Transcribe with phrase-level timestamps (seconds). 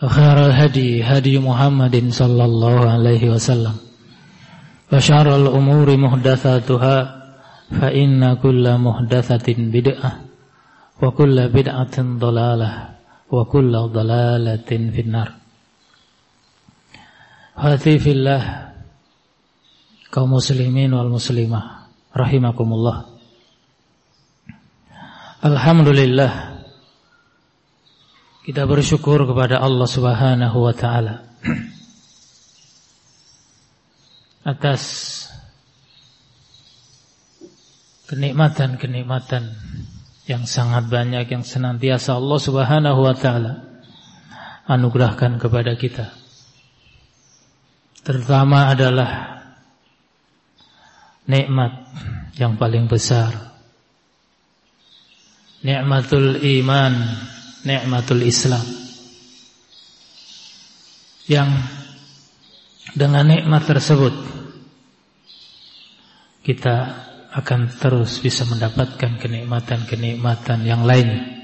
[0.00, 3.76] وخير الهدي هدي محمد صلى الله عليه وسلم
[4.92, 6.96] وشر الأمور محدثاتها
[7.70, 10.12] فإن كل محدثة بدعة
[11.02, 12.70] وكل بدعة ضلالة
[13.30, 15.30] وكل ضلالة في النار
[17.60, 18.72] Hati fillah
[20.08, 23.04] kaum muslimin wal muslimah rahimakumullah
[25.44, 26.48] Alhamdulillah
[28.40, 31.28] kita bersyukur kepada Allah Subhanahu wa taala
[34.40, 34.82] atas
[38.08, 39.44] kenikmatan-kenikmatan
[40.24, 43.52] yang sangat banyak yang senantiasa Allah Subhanahu wa taala
[44.64, 46.16] anugerahkan kepada kita.
[48.00, 49.36] Terutama adalah
[51.28, 51.76] nikmat
[52.40, 53.52] yang paling besar.
[55.60, 56.92] Nikmatul iman
[57.64, 58.64] nikmatul Islam
[61.30, 61.50] yang
[62.96, 64.14] dengan nikmat tersebut
[66.42, 71.38] kita akan terus bisa mendapatkan kenikmatan-kenikmatan yang lain.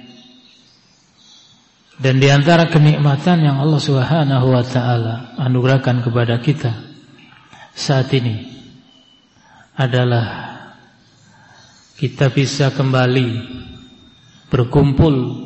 [1.96, 6.74] Dan di antara kenikmatan yang Allah Subhanahu wa taala anugerahkan kepada kita
[7.72, 8.52] saat ini
[9.78, 10.58] adalah
[11.96, 13.28] kita bisa kembali
[14.52, 15.45] berkumpul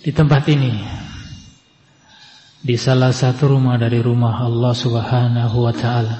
[0.00, 0.72] di tempat ini
[2.60, 6.16] di salah satu rumah dari rumah Allah Subhanahu wa taala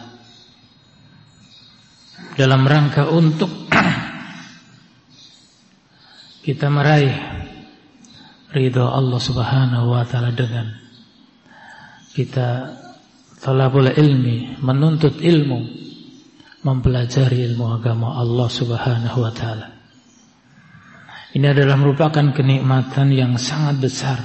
[2.36, 3.68] dalam rangka untuk
[6.46, 7.16] kita meraih
[8.52, 10.80] ridha Allah Subhanahu wa taala dengan
[12.10, 12.80] kita
[13.40, 15.60] talabul ilmi, menuntut ilmu,
[16.66, 19.79] mempelajari ilmu agama Allah Subhanahu wa taala.
[21.30, 24.18] Ini adalah merupakan kenikmatan yang sangat besar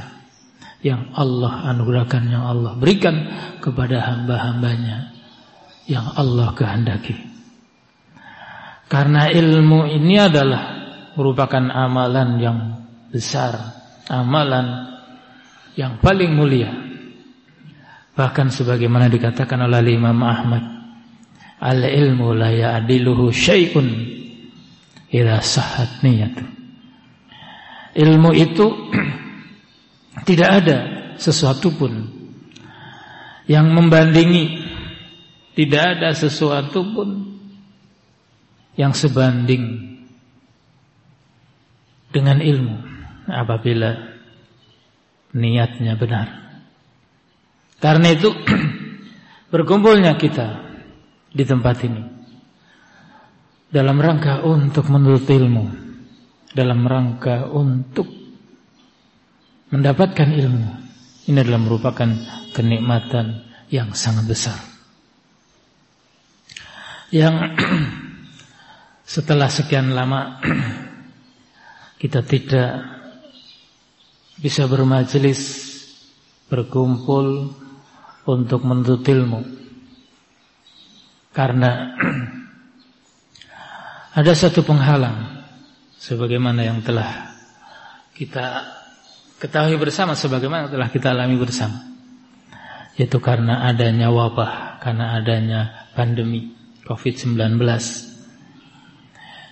[0.81, 3.29] yang Allah anugerahkan, yang Allah berikan
[3.61, 5.13] kepada hamba-hambanya
[5.85, 7.13] yang Allah kehendaki.
[8.89, 10.63] Karena ilmu ini adalah
[11.13, 12.57] merupakan amalan yang
[13.13, 13.53] besar,
[14.09, 14.97] amalan
[15.77, 16.73] yang paling mulia.
[18.17, 20.63] Bahkan sebagaimana dikatakan oleh Imam Ahmad,
[21.61, 23.87] al-ilmu la ya'diluhu syai'un
[25.09, 26.54] idza sahhat niyatuh
[27.95, 28.65] ilmu itu
[30.27, 30.77] tidak ada
[31.15, 31.93] sesuatu pun
[33.47, 34.59] yang membandingi
[35.55, 37.39] tidak ada sesuatu pun
[38.75, 39.95] yang sebanding
[42.11, 42.75] dengan ilmu
[43.31, 43.95] apabila
[45.31, 46.27] niatnya benar.
[47.79, 48.31] Karena itu
[49.55, 50.59] berkumpulnya kita
[51.31, 52.03] di tempat ini
[53.71, 55.84] dalam rangka untuk menuntut ilmu
[56.55, 58.07] dalam rangka untuk
[59.75, 60.71] mendapatkan ilmu.
[61.27, 62.07] Ini adalah merupakan
[62.55, 64.55] kenikmatan yang sangat besar.
[67.11, 67.35] Yang
[69.19, 70.39] setelah sekian lama
[72.01, 72.71] kita tidak
[74.39, 75.41] bisa bermajelis,
[76.47, 77.51] berkumpul
[78.31, 79.41] untuk menuntut ilmu.
[81.35, 81.91] Karena
[84.19, 85.34] ada satu penghalang
[86.05, 87.33] sebagaimana yang telah
[88.13, 88.61] kita
[89.41, 91.81] ketahui bersama sebagaimana telah kita alami bersama.
[92.95, 96.53] Yaitu karena adanya wabah karena adanya pandemi
[96.85, 97.57] Covid-19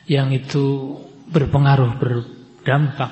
[0.07, 0.95] yang itu
[1.27, 3.11] berpengaruh berdampak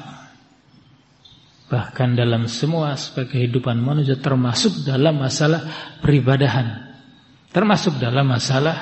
[1.72, 5.64] bahkan dalam semua aspek kehidupan manusia termasuk dalam masalah
[6.04, 6.96] peribadahan
[7.56, 8.76] termasuk dalam masalah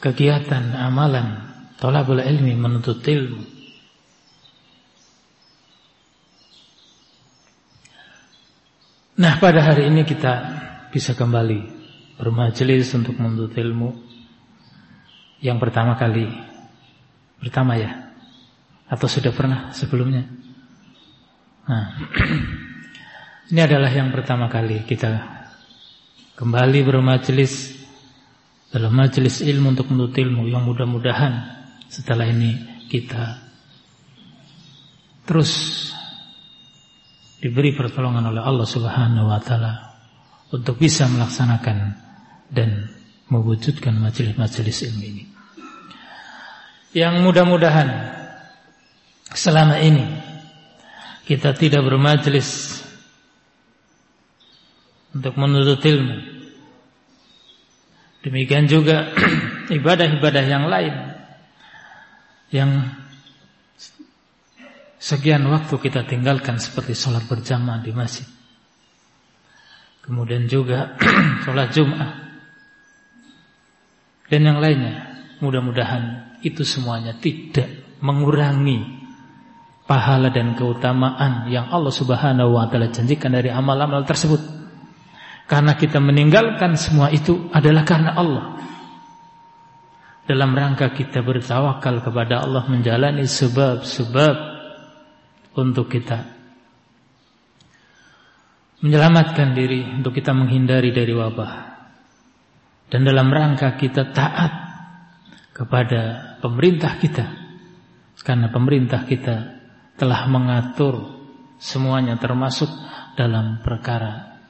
[0.00, 1.53] kegiatan amalan
[1.84, 3.44] Tolabul ilmi menuntut ilmu.
[9.20, 10.32] Nah pada hari ini kita
[10.88, 11.60] bisa kembali
[12.16, 14.00] bermajelis untuk menuntut ilmu.
[15.44, 16.24] Yang pertama kali
[17.36, 18.16] Pertama ya?
[18.88, 20.24] Atau sudah pernah sebelumnya?
[21.68, 22.00] Nah
[23.52, 25.20] Ini adalah yang pertama kali kita
[26.32, 27.76] Kembali bermajelis
[28.72, 30.48] Dalam majelis ilmu untuk menuntut ilmu.
[30.48, 31.63] Yang mudah-mudahan
[31.94, 33.38] setelah ini kita
[35.22, 35.52] terus
[37.38, 39.72] diberi pertolongan oleh Allah Subhanahu wa taala
[40.50, 41.94] untuk bisa melaksanakan
[42.50, 42.90] dan
[43.30, 45.24] mewujudkan majelis-majelis ilmu ini.
[46.98, 47.88] Yang mudah-mudahan
[49.30, 50.06] selama ini
[51.30, 52.82] kita tidak bermajelis
[55.14, 56.16] untuk menuntut ilmu.
[58.26, 59.14] Demikian juga
[59.78, 61.13] ibadah-ibadah yang lain
[62.54, 62.86] yang
[65.02, 68.30] sekian waktu kita tinggalkan seperti sholat berjamaah di masjid.
[70.06, 70.94] Kemudian juga
[71.44, 72.10] sholat Jum'ah.
[74.30, 75.10] Dan yang lainnya.
[75.42, 78.80] Mudah-mudahan itu semuanya tidak mengurangi
[79.84, 84.40] pahala dan keutamaan yang Allah Subhanahu wa taala janjikan dari amal-amal tersebut.
[85.44, 88.44] Karena kita meninggalkan semua itu adalah karena Allah.
[90.24, 94.36] Dalam rangka kita bertawakal kepada Allah menjalani sebab-sebab
[95.60, 96.32] untuk kita.
[98.80, 101.52] Menyelamatkan diri untuk kita menghindari dari wabah.
[102.88, 104.52] Dan dalam rangka kita taat
[105.52, 107.26] kepada pemerintah kita.
[108.24, 109.36] Karena pemerintah kita
[110.00, 111.20] telah mengatur
[111.60, 112.68] semuanya termasuk
[113.14, 114.40] dalam perkara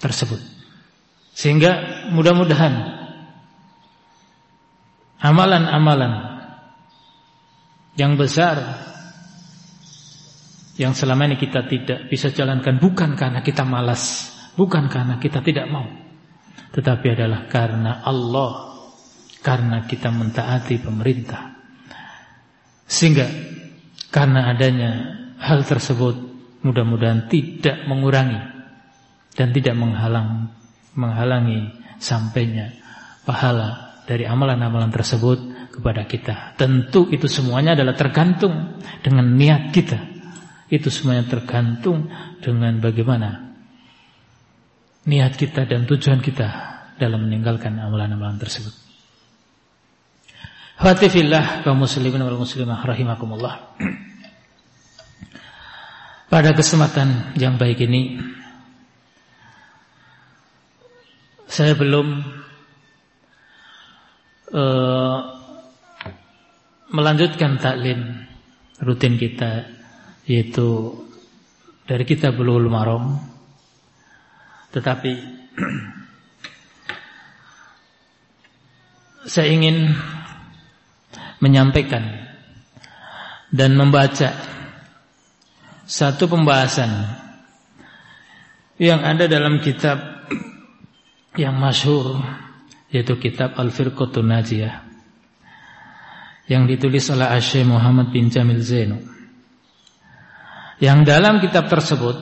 [0.00, 0.40] tersebut.
[1.36, 2.97] Sehingga mudah-mudahan
[5.18, 6.38] amalan-amalan
[7.98, 8.86] yang besar
[10.78, 15.66] yang selama ini kita tidak bisa jalankan bukan karena kita malas, bukan karena kita tidak
[15.66, 15.90] mau,
[16.70, 18.78] tetapi adalah karena Allah,
[19.42, 21.58] karena kita mentaati pemerintah.
[22.86, 23.26] Sehingga
[24.14, 24.90] karena adanya
[25.42, 26.14] hal tersebut
[26.62, 28.38] mudah-mudahan tidak mengurangi
[29.34, 30.54] dan tidak menghalang
[30.94, 32.74] menghalangi sampainya
[33.26, 36.56] pahala dari amalan-amalan tersebut kepada kita.
[36.56, 40.18] Tentu itu semuanya adalah tergantung dengan niat kita
[40.68, 42.12] itu semuanya tergantung
[42.44, 43.56] dengan bagaimana
[45.08, 46.48] niat kita dan tujuan kita
[47.00, 48.76] dalam meninggalkan amalan-amalan tersebut.
[50.78, 53.74] Hatifillah kaum muslimin wal muslimah rahimakumullah.
[56.28, 58.20] Pada kesempatan yang baik ini
[61.48, 62.37] saya belum
[64.52, 65.18] uh,
[66.88, 68.28] melanjutkan taklim
[68.80, 69.68] rutin kita
[70.24, 70.94] yaitu
[71.88, 73.18] dari kita Bulughul Maram
[74.72, 75.12] tetapi
[79.32, 79.92] saya ingin
[81.40, 82.28] menyampaikan
[83.48, 84.32] dan membaca
[85.88, 86.92] satu pembahasan
[88.76, 89.98] yang ada dalam kitab
[91.34, 92.20] yang masyhur
[92.88, 94.88] yaitu kitab Al-Firqatun Najiyah
[96.48, 99.00] yang ditulis oleh Syekh Muhammad bin Jamil Zainu
[100.78, 102.16] yang dalam kitab tersebut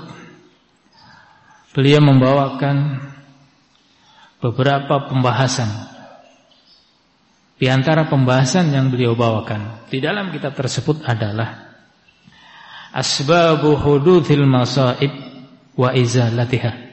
[1.76, 3.04] beliau membawakan
[4.40, 5.68] beberapa pembahasan.
[7.56, 11.72] Di antara pembahasan yang beliau bawakan di dalam kitab tersebut adalah
[12.92, 15.08] asbabu hududil masaib
[15.72, 16.84] wa izalatiha.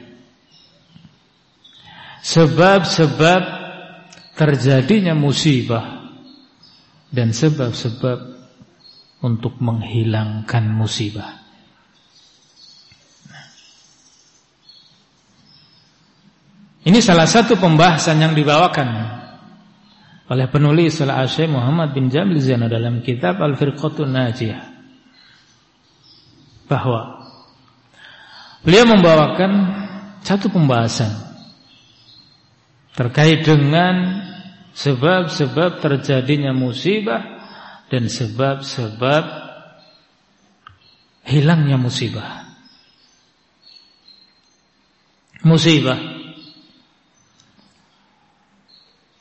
[2.24, 3.63] Sebab-sebab
[4.34, 6.10] terjadinya musibah
[7.14, 8.18] dan sebab-sebab
[9.22, 11.40] untuk menghilangkan musibah.
[16.84, 18.88] Ini salah satu pembahasan yang dibawakan
[20.28, 24.64] oleh penulis Salah Syekh Muhammad bin Jamil Zainal dalam kitab Al-Firqatun Najiyah
[26.68, 27.24] bahwa
[28.60, 29.52] beliau membawakan
[30.20, 31.33] satu pembahasan
[32.94, 34.22] terkait dengan
[34.74, 37.22] sebab-sebab terjadinya musibah
[37.90, 39.24] dan sebab-sebab
[41.26, 42.46] hilangnya musibah.
[45.44, 46.00] Musibah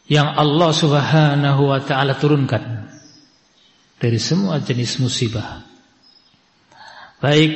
[0.08, 2.88] yang Allah Subhanahu wa taala turunkan
[4.00, 5.63] dari semua jenis musibah.
[7.20, 7.51] Baik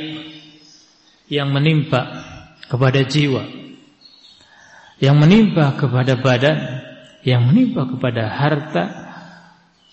[1.28, 2.08] yang menimpa
[2.68, 3.44] kepada jiwa,
[4.98, 6.58] yang menimpa kepada badan,
[7.22, 8.84] yang menimpa kepada harta,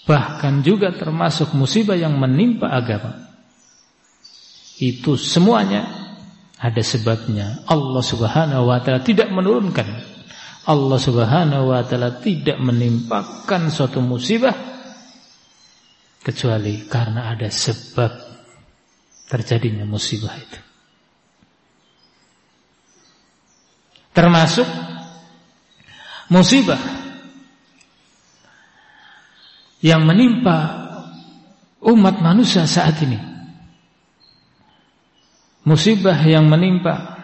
[0.06, 3.26] bahkan juga termasuk musibah yang menimpa agama.
[4.82, 5.88] Itu semuanya
[6.60, 7.64] ada sebabnya.
[7.70, 10.16] Allah Subhanahu wa taala tidak menurunkan
[10.66, 14.54] Allah Subhanahu wa taala tidak menimpakan suatu musibah
[16.26, 18.12] kecuali karena ada sebab
[19.30, 20.60] terjadinya musibah itu.
[24.10, 24.66] Termasuk
[26.30, 26.80] musibah
[29.86, 30.58] yang menimpa
[31.86, 33.22] umat manusia saat ini.
[35.66, 37.18] Musibah yang menimpa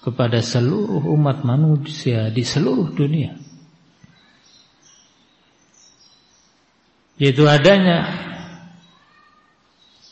[0.00, 3.36] kepada seluruh umat manusia di seluruh dunia.
[7.18, 8.08] Yaitu adanya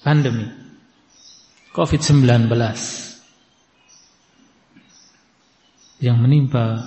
[0.03, 0.51] pandemi
[1.73, 2.51] COVID-19
[6.03, 6.83] yang menimpa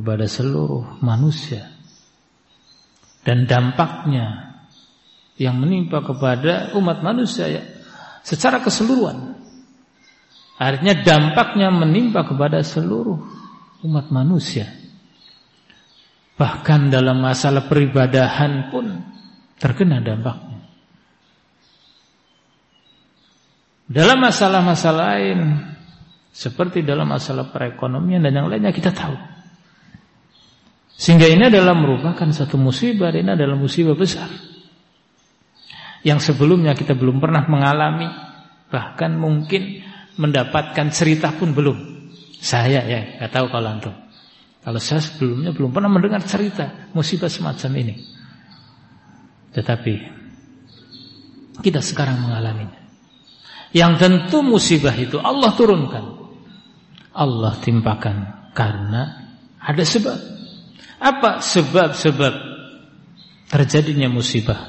[0.00, 1.68] kepada seluruh manusia
[3.20, 4.56] dan dampaknya
[5.36, 7.64] yang menimpa kepada umat manusia ya,
[8.24, 9.36] secara keseluruhan.
[10.60, 13.16] Artinya dampaknya menimpa kepada seluruh
[13.84, 14.68] umat manusia.
[16.36, 19.00] Bahkan dalam masalah peribadahan pun
[19.56, 20.60] terkena dampaknya.
[23.88, 25.38] Dalam masalah-masalah lain
[26.30, 29.39] seperti dalam masalah perekonomian dan yang lainnya kita tahu.
[31.00, 34.28] Sehingga ini adalah merupakan satu musibah, ini adalah musibah besar.
[36.04, 38.04] Yang sebelumnya kita belum pernah mengalami,
[38.68, 39.80] bahkan mungkin
[40.20, 41.78] mendapatkan cerita pun belum.
[42.36, 43.96] Saya ya, nggak tahu kalau antum.
[44.60, 47.94] Kalau saya sebelumnya belum pernah mendengar cerita musibah semacam ini.
[49.56, 49.94] Tetapi
[51.64, 52.76] kita sekarang mengalaminya.
[53.72, 56.04] Yang tentu musibah itu Allah turunkan.
[57.16, 60.39] Allah timpakan karena ada sebab.
[61.00, 62.34] Apa sebab-sebab
[63.48, 64.68] terjadinya musibah?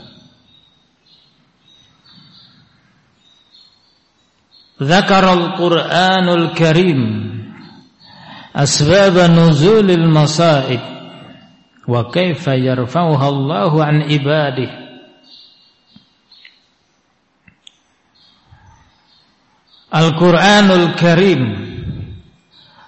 [4.82, 7.02] Zakarul Qur'anul Karim
[8.56, 10.82] asbab nuzulil masaib
[11.86, 14.82] wa kaifa yarfa'uha Allahu an ibadihi
[19.92, 21.44] Al-Quranul Karim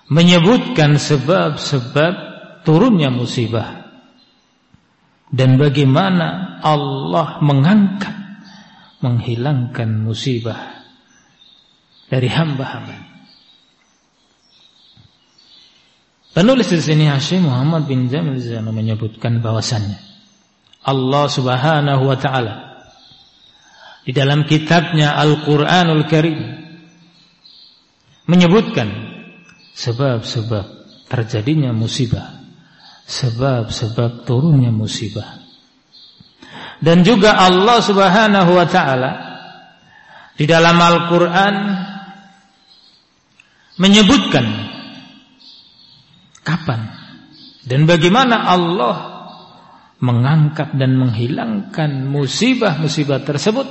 [0.07, 2.32] menyebutkan sebab-sebab
[2.63, 3.83] turunnya musibah
[5.33, 8.15] dan bagaimana Allah mengangkat
[9.03, 10.85] menghilangkan musibah
[12.07, 12.97] dari hamba-hamba.
[16.33, 20.01] Penulis di sini Hashim Muhammad bin Jamil Zano menyebutkan bahwasannya
[20.81, 22.55] Allah Subhanahu wa taala
[24.01, 26.41] di dalam kitabnya Al-Qur'anul Karim
[28.25, 28.89] menyebutkan
[29.77, 30.65] sebab-sebab
[31.05, 32.32] terjadinya musibah
[33.07, 35.43] sebab-sebab turunnya musibah.
[36.83, 39.11] Dan juga Allah Subhanahu wa taala
[40.35, 41.55] di dalam Al-Qur'an
[43.79, 44.45] menyebutkan
[46.43, 46.91] kapan
[47.63, 48.95] dan bagaimana Allah
[50.03, 53.67] mengangkat dan menghilangkan musibah-musibah tersebut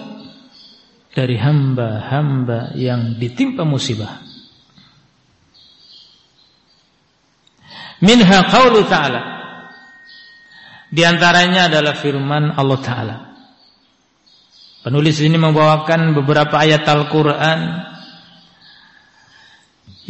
[1.13, 4.32] dari hamba-hamba yang ditimpa musibah.
[8.03, 9.23] Minha qaulu ta'ala.
[10.93, 13.17] Di antaranya adalah firman Allah Ta'ala.
[14.83, 17.61] Penulis ini membawakan beberapa ayat Al-Quran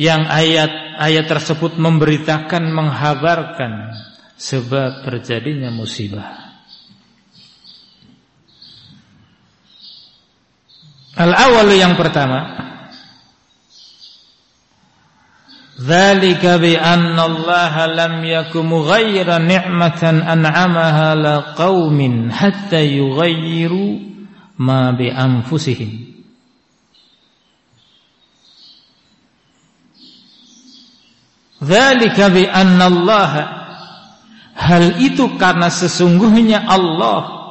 [0.01, 3.93] yang ayat-ayat tersebut memberitakan, menghabarkan
[4.41, 6.57] sebab terjadinya musibah.
[11.13, 12.72] Al-awal yang pertama
[15.83, 18.71] Dzalika بأن الله لم lam yakum
[19.43, 23.99] نعمة أنعمها لقوم حتى يغيروا
[24.59, 25.91] ما yughayyiru ma bi anfusihim.
[31.59, 32.31] Dzalika
[34.53, 37.43] Hal itu karena sesungguhnya Allah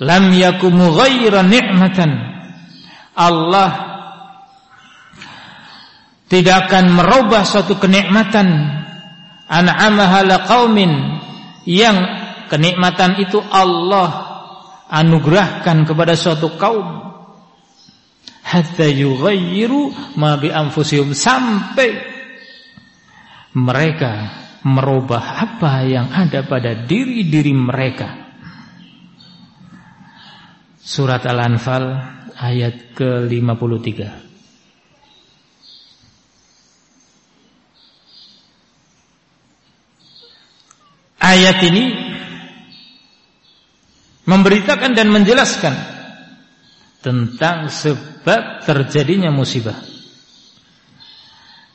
[0.00, 2.10] lam yakum ghaira ni'matan
[3.18, 3.93] Allah
[6.34, 8.50] tidak akan merubah suatu kenikmatan.
[9.46, 10.90] An'amaha qaumin
[11.62, 11.94] yang
[12.50, 14.34] kenikmatan itu Allah
[14.90, 17.14] anugerahkan kepada suatu kaum.
[18.42, 22.02] Hatta yughayyiru ma bi anfusihim sampai
[23.54, 28.10] mereka merubah apa yang ada pada diri-diri mereka.
[30.82, 31.94] Surat Al-Anfal
[32.34, 34.24] ayat ke-53
[41.24, 41.84] Ayat ini
[44.28, 45.72] memberitakan dan menjelaskan
[47.00, 49.76] tentang sebab terjadinya musibah.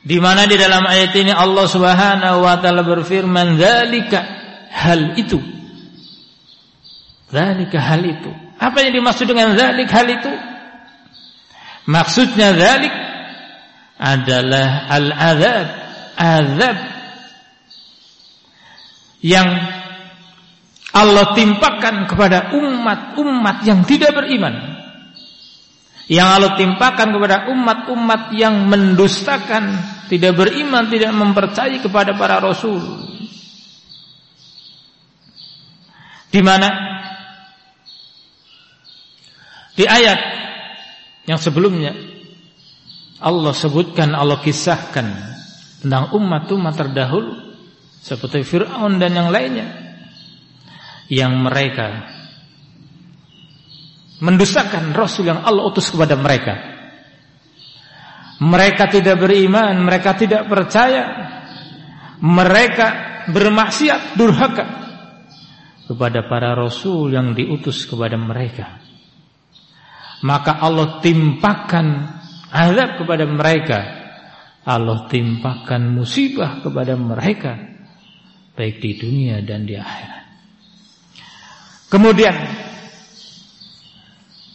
[0.00, 4.18] Di mana di dalam ayat ini Allah Subhanahu wa taala berfirman, "Dzalika
[4.70, 5.42] hal itu."
[7.30, 8.30] Dzalika hal itu.
[8.60, 10.32] Apa yang dimaksud dengan dzalik hal itu?
[11.88, 12.94] Maksudnya dzalik
[13.96, 15.66] adalah al-adzab,
[16.18, 16.76] azab
[19.20, 19.48] yang
[20.90, 24.80] Allah timpakan kepada umat-umat yang tidak beriman.
[26.10, 29.78] Yang Allah timpakan kepada umat-umat yang mendustakan,
[30.10, 32.82] tidak beriman, tidak mempercayai kepada para rasul.
[36.30, 36.66] Di mana
[39.78, 40.18] di ayat
[41.30, 41.94] yang sebelumnya
[43.22, 45.06] Allah sebutkan, Allah kisahkan
[45.78, 47.49] tentang umat-umat terdahulu
[48.00, 49.68] seperti Fir'aun dan yang lainnya
[51.12, 52.08] yang mereka
[54.24, 56.54] mendustakan Rasul yang Allah utus kepada mereka.
[58.40, 61.04] Mereka tidak beriman, mereka tidak percaya,
[62.24, 62.88] mereka
[63.28, 64.64] bermaksiat, durhaka
[65.84, 68.80] kepada para Rasul yang diutus kepada mereka.
[70.24, 71.86] Maka Allah timpakan
[72.48, 73.80] azab kepada mereka.
[74.64, 77.69] Allah timpakan musibah kepada mereka
[78.60, 80.24] baik di dunia dan di akhirat.
[81.88, 82.36] Kemudian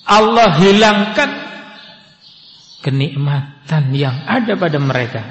[0.05, 1.29] Allah hilangkan
[2.85, 5.24] kenikmatan yang ada pada mereka.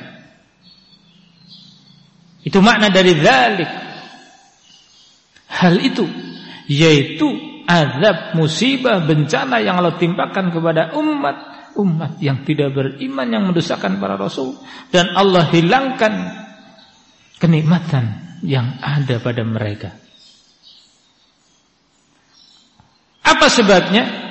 [2.43, 3.71] Itu makna dari zalik.
[5.55, 6.03] Hal itu
[6.67, 7.31] yaitu
[7.71, 14.15] azab musibah bencana yang Allah timpakan kepada umat umat yang tidak beriman yang mendustakan para
[14.15, 14.59] rasul
[14.95, 16.13] dan Allah hilangkan
[17.43, 19.97] kenikmatan yang ada pada mereka.
[23.25, 24.25] Apa sebabnya?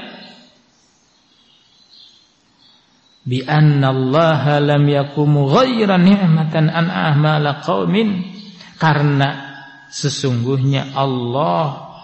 [3.23, 8.35] bi anna Allah lam yakum ghaira ni'matan an ahmala qaumin
[8.75, 9.55] karena
[9.87, 11.95] sesungguhnya Allah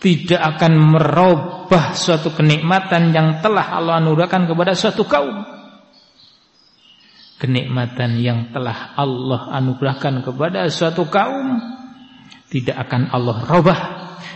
[0.00, 5.59] tidak akan merubah suatu kenikmatan yang telah Allah anugerahkan kepada suatu kaum.
[7.40, 11.56] Kenikmatan yang telah Allah anugerahkan kepada suatu kaum
[12.52, 13.80] tidak akan Allah robah,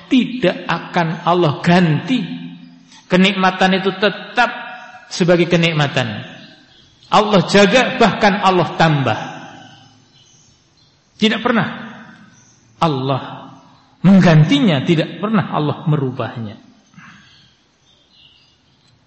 [0.08, 2.24] tidak akan Allah ganti.
[3.04, 4.48] Kenikmatan itu tetap
[5.12, 6.24] sebagai kenikmatan.
[7.12, 9.18] Allah jaga bahkan Allah tambah.
[11.20, 11.68] Tidak pernah
[12.80, 13.52] Allah
[14.00, 16.56] menggantinya, tidak pernah Allah merubahnya.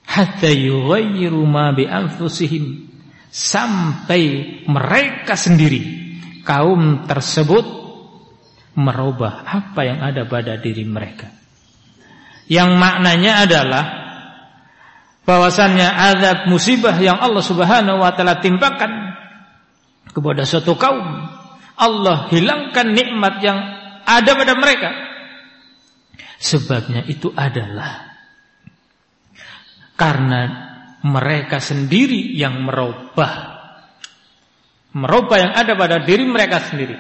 [0.08, 2.97] Hatta yughayyiru ma bi anfusihim
[3.28, 4.22] sampai
[4.66, 5.82] mereka sendiri
[6.48, 7.66] kaum tersebut
[8.78, 11.28] merubah apa yang ada pada diri mereka.
[12.48, 13.86] Yang maknanya adalah
[15.28, 19.12] bahwasannya azab musibah yang Allah Subhanahu wa taala timpakan
[20.16, 21.04] kepada suatu kaum
[21.76, 23.60] Allah hilangkan nikmat yang
[24.08, 24.90] ada pada mereka
[26.40, 28.08] sebabnya itu adalah
[30.00, 30.42] karena
[31.06, 33.58] mereka sendiri yang merubah
[34.98, 36.98] merubah yang ada pada diri mereka sendiri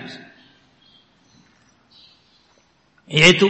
[3.07, 3.47] yaitu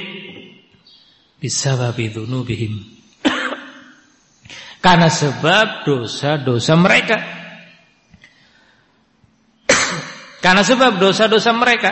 [1.42, 2.86] bisababi dzunubihim
[4.86, 7.18] karena sebab dosa-dosa mereka.
[10.44, 11.92] Karena sebab dosa-dosa mereka.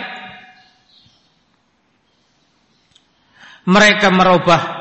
[3.66, 4.75] Mereka merubah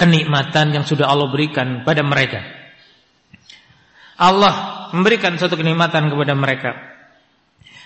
[0.00, 2.40] kenikmatan yang sudah Allah berikan pada mereka.
[4.16, 6.70] Allah memberikan suatu kenikmatan kepada mereka.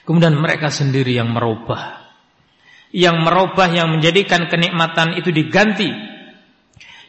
[0.06, 2.06] Kemudian mereka sendiri yang merubah.
[2.94, 5.90] Yang merubah yang menjadikan kenikmatan itu diganti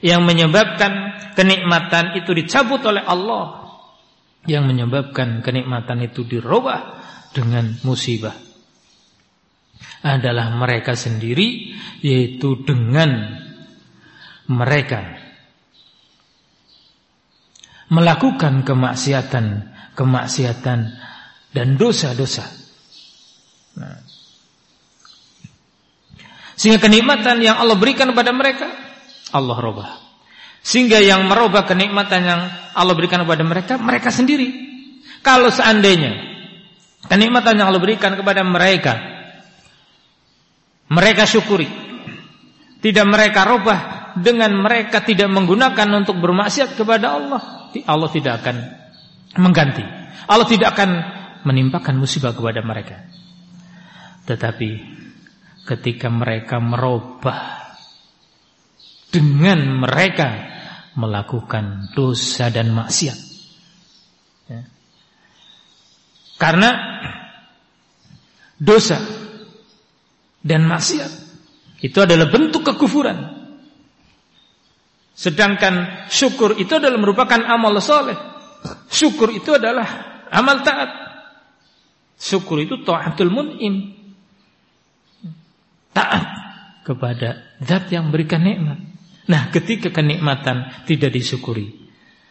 [0.01, 3.77] yang menyebabkan kenikmatan itu dicabut oleh Allah
[4.49, 7.01] yang menyebabkan kenikmatan itu dirubah
[7.33, 8.33] dengan musibah
[10.05, 11.73] adalah mereka sendiri
[12.05, 13.44] yaitu dengan
[14.51, 15.19] mereka
[17.89, 19.45] melakukan kemaksiatan
[19.93, 20.79] kemaksiatan
[21.53, 22.45] dan dosa-dosa
[23.77, 24.01] nah.
[26.57, 28.85] sehingga kenikmatan yang Allah berikan kepada mereka
[29.35, 29.89] Allah robah.
[30.65, 32.41] Sehingga yang merubah kenikmatan yang
[32.73, 34.49] Allah berikan kepada mereka, mereka sendiri.
[35.21, 36.15] Kalau seandainya
[37.11, 38.97] kenikmatan yang Allah berikan kepada mereka,
[40.89, 41.69] mereka syukuri.
[42.85, 47.41] Tidak mereka robah dengan mereka tidak menggunakan untuk bermaksiat kepada Allah.
[47.89, 48.61] Allah tidak akan
[49.41, 49.81] mengganti.
[50.29, 50.89] Allah tidak akan
[51.49, 53.09] menimpakan musibah kepada mereka.
[54.29, 54.69] Tetapi
[55.65, 57.73] ketika mereka merubah
[59.09, 60.45] dengan mereka
[60.93, 63.17] melakukan dosa dan maksiat.
[64.45, 64.61] Ya.
[66.37, 66.69] Karena
[68.61, 69.01] dosa
[70.45, 71.24] dan maksiat
[71.83, 73.43] itu adalah bentuk kekufuran.
[75.15, 78.15] Sedangkan syukur itu adalah merupakan amal soleh.
[78.91, 79.87] Syukur itu adalah
[80.31, 80.91] amal taat.
[82.19, 83.95] Syukur itu taatul mun'im.
[85.95, 86.25] Taat
[86.83, 88.79] kepada zat yang berikan nikmat.
[89.25, 91.73] Nah ketika kenikmatan tidak disyukuri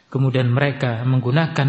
[0.07, 1.69] Kemudian mereka menggunakan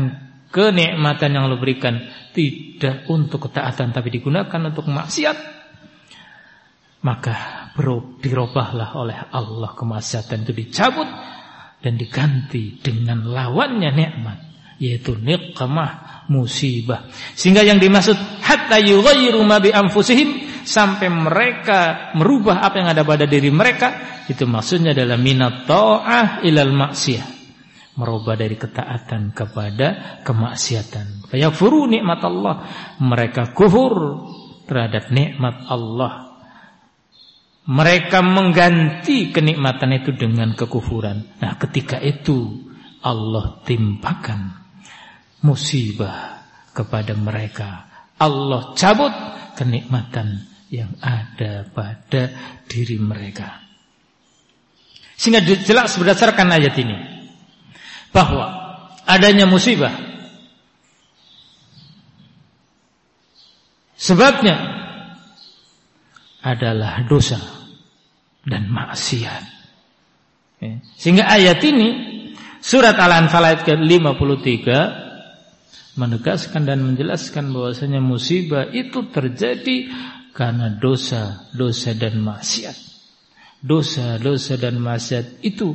[0.53, 1.97] kenikmatan yang Allah berikan
[2.29, 5.64] Tidak untuk ketaatan tapi digunakan untuk maksiat
[7.05, 11.05] Maka bro, dirobahlah oleh Allah kemaksiatan itu dicabut
[11.77, 14.37] Dan diganti dengan lawannya nikmat
[14.81, 17.07] Yaitu nikmah musibah.
[17.37, 23.29] Sehingga yang dimaksud Hatta yughayyiru ma bi anfusihim sampai mereka merubah apa yang ada pada
[23.29, 27.35] diri mereka itu maksudnya adalah minat ta'ah ilal maksiyah
[27.95, 31.31] merubah dari ketaatan kepada kemaksiatan.
[31.55, 32.55] Furu nikmat Allah.
[32.99, 34.25] Mereka kufur
[34.67, 36.24] terhadap nikmat Allah
[37.65, 41.41] mereka mengganti kenikmatan itu dengan kekufuran.
[41.41, 42.61] Nah ketika itu
[43.01, 44.53] Allah timpakan
[45.41, 46.45] musibah
[46.77, 47.89] kepada mereka.
[48.21, 49.11] Allah cabut
[49.57, 52.29] kenikmatan yang ada pada
[52.69, 53.65] diri mereka.
[55.17, 56.97] Sehingga jelas berdasarkan ayat ini
[58.13, 58.45] bahwa
[59.09, 59.93] adanya musibah.
[63.95, 64.59] Sebabnya
[66.45, 67.54] adalah dosa
[68.45, 69.43] dan maksiat.
[70.61, 70.79] Ya.
[70.95, 71.89] Sehingga ayat ini
[72.61, 74.65] surat Al-Anfal ayat ke-53
[75.99, 79.91] menegaskan dan menjelaskan bahwasanya musibah itu terjadi
[80.35, 82.77] karena dosa, dosa dan maksiat.
[83.65, 85.73] Dosa, dosa dan maksiat itu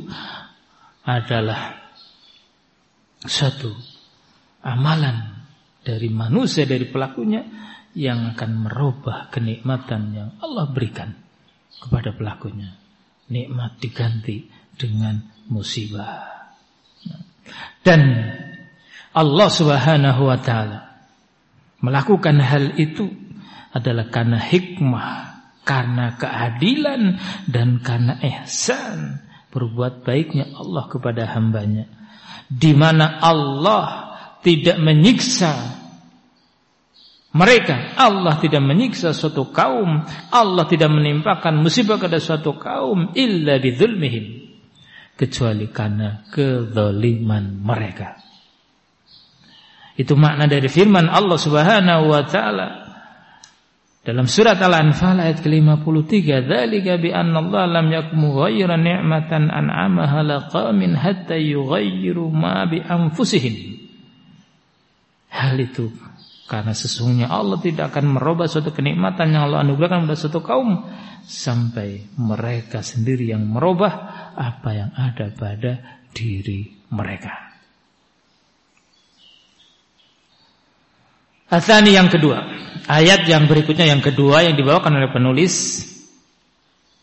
[1.03, 1.75] adalah
[3.25, 3.73] satu
[4.63, 5.45] amalan
[5.81, 7.41] dari manusia dari pelakunya
[7.97, 11.20] yang akan merubah kenikmatan yang Allah berikan
[11.81, 12.77] kepada pelakunya.
[13.31, 14.45] Nikmat diganti
[14.77, 15.17] dengan
[15.49, 16.29] musibah.
[17.81, 18.01] Dan
[19.11, 20.79] Allah Subhanahu wa taala
[21.81, 23.09] melakukan hal itu
[23.73, 25.11] adalah karena hikmah,
[25.65, 27.17] karena keadilan
[27.49, 31.89] dan karena ihsan berbuat baiknya Allah kepada hambanya
[32.51, 34.11] di mana Allah
[34.43, 35.80] tidak menyiksa
[37.31, 40.03] mereka Allah tidak menyiksa suatu kaum.
[40.35, 44.51] Allah tidak menimpakan musibah kepada suatu kaum illa bidzulmihim.
[45.15, 48.19] Kecuali karena kezaliman mereka.
[49.95, 52.67] Itu makna dari firman Allah Subhanahu wa taala.
[54.01, 60.97] Dalam surat Al-Anfal ayat ke-53, "Dzalika bi anna Allah lam yakum ghayra ni'matan an'amaha laqamin
[60.97, 63.77] hatta yughayyiru ma bi anfusihim."
[65.29, 65.93] Hal itu
[66.51, 70.83] karena sesungguhnya Allah tidak akan merubah suatu kenikmatan yang Allah anugerahkan pada suatu kaum
[71.23, 73.93] sampai mereka sendiri yang merubah
[74.35, 77.31] apa yang ada pada diri mereka.
[81.47, 82.43] Asani yang kedua,
[82.83, 85.87] ayat yang berikutnya yang kedua yang dibawakan oleh penulis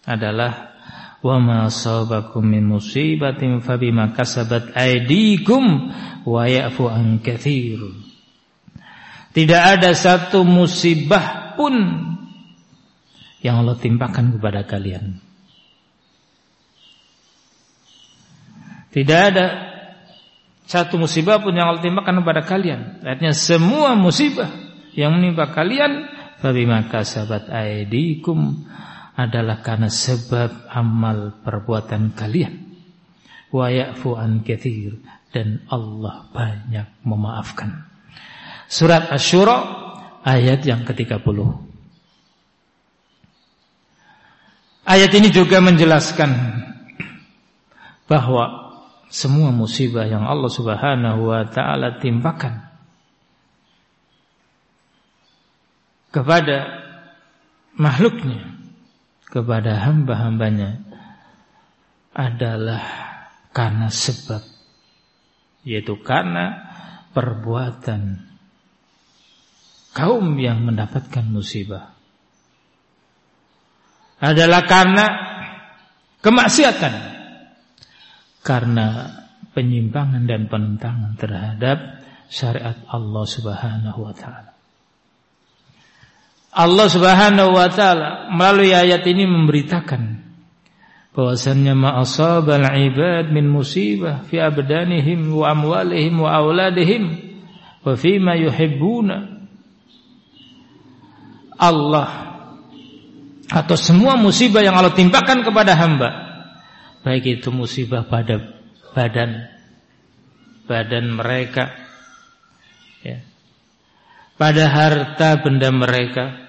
[0.04, 0.76] adalah
[1.24, 5.88] wa ma sabakum min musibatin fabima kasabat aydikum
[6.28, 8.07] wa ya'fu an katsir.
[9.32, 11.74] Tidak ada satu musibah pun
[13.44, 15.20] yang Allah timpakan kepada kalian.
[18.88, 19.46] Tidak ada
[20.68, 23.04] satu musibah pun yang Allah timpakan kepada kalian.
[23.04, 24.48] Artinya semua musibah
[24.96, 26.08] yang menimpa kalian
[26.40, 28.68] fabima kasabat aidikum
[29.18, 32.68] adalah karena sebab amal perbuatan kalian.
[33.48, 35.00] Wa ya'fu an katsir
[35.32, 37.88] dan Allah banyak memaafkan.
[38.68, 39.58] Surat Asy-Syura
[40.28, 41.38] ayat yang ke-30.
[44.84, 46.30] Ayat ini juga menjelaskan
[48.08, 48.68] bahwa
[49.08, 52.60] semua musibah yang Allah Subhanahu wa taala timpakan
[56.12, 56.84] kepada
[57.76, 58.52] makhluknya
[59.28, 60.80] kepada hamba-hambanya
[62.16, 62.84] adalah
[63.52, 64.40] karena sebab
[65.64, 66.68] yaitu karena
[67.12, 68.27] perbuatan
[69.92, 71.94] kaum yang mendapatkan musibah
[74.18, 75.06] adalah karena
[76.18, 76.94] kemaksiatan
[78.42, 78.86] karena
[79.54, 81.78] penyimpangan dan penentangan terhadap
[82.30, 84.52] syariat Allah Subhanahu wa taala.
[86.54, 90.26] Allah Subhanahu wa taala melalui ayat ini memberitakan
[91.14, 97.04] bahwasannya ma'asabal ibad min musibah fi abdanihim wa amwalihim wa auladihim
[97.82, 99.37] wa ma yuhibbuna
[101.58, 102.38] Allah
[103.48, 106.10] atau semua musibah yang Allah timpakan kepada hamba.
[107.02, 108.38] Baik itu musibah pada
[108.94, 109.50] badan
[110.70, 111.74] badan mereka
[113.02, 113.20] ya.
[114.38, 116.48] Pada harta benda mereka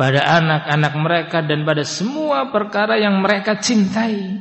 [0.00, 4.40] pada anak-anak mereka dan pada semua perkara yang mereka cintai.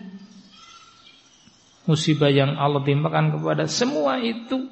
[1.84, 4.72] Musibah yang Allah timpakan kepada semua itu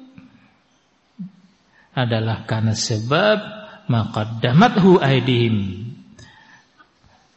[1.92, 3.57] adalah karena sebab
[3.88, 5.88] maqaddamathu aidihim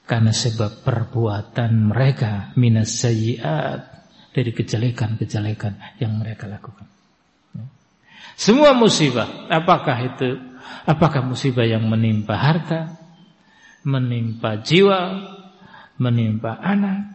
[0.06, 3.80] karena sebab perbuatan mereka minas sayyiat
[4.36, 6.88] dari kejelekan-kejelekan yang mereka lakukan.
[8.36, 10.36] Semua musibah, apakah itu
[10.88, 12.96] apakah musibah yang menimpa harta,
[13.88, 15.00] menimpa jiwa,
[16.00, 17.12] menimpa anak,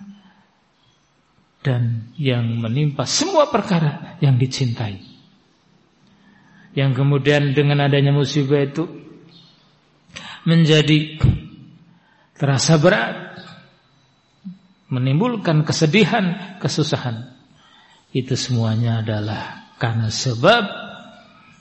[1.67, 5.03] dan yang menimpa semua perkara yang dicintai.
[6.77, 8.96] Yang kemudian dengan adanya musibah itu
[10.47, 11.19] menjadi
[12.39, 13.43] terasa berat,
[14.89, 17.35] menimbulkan kesedihan, kesusahan.
[18.15, 20.65] Itu semuanya adalah karena sebab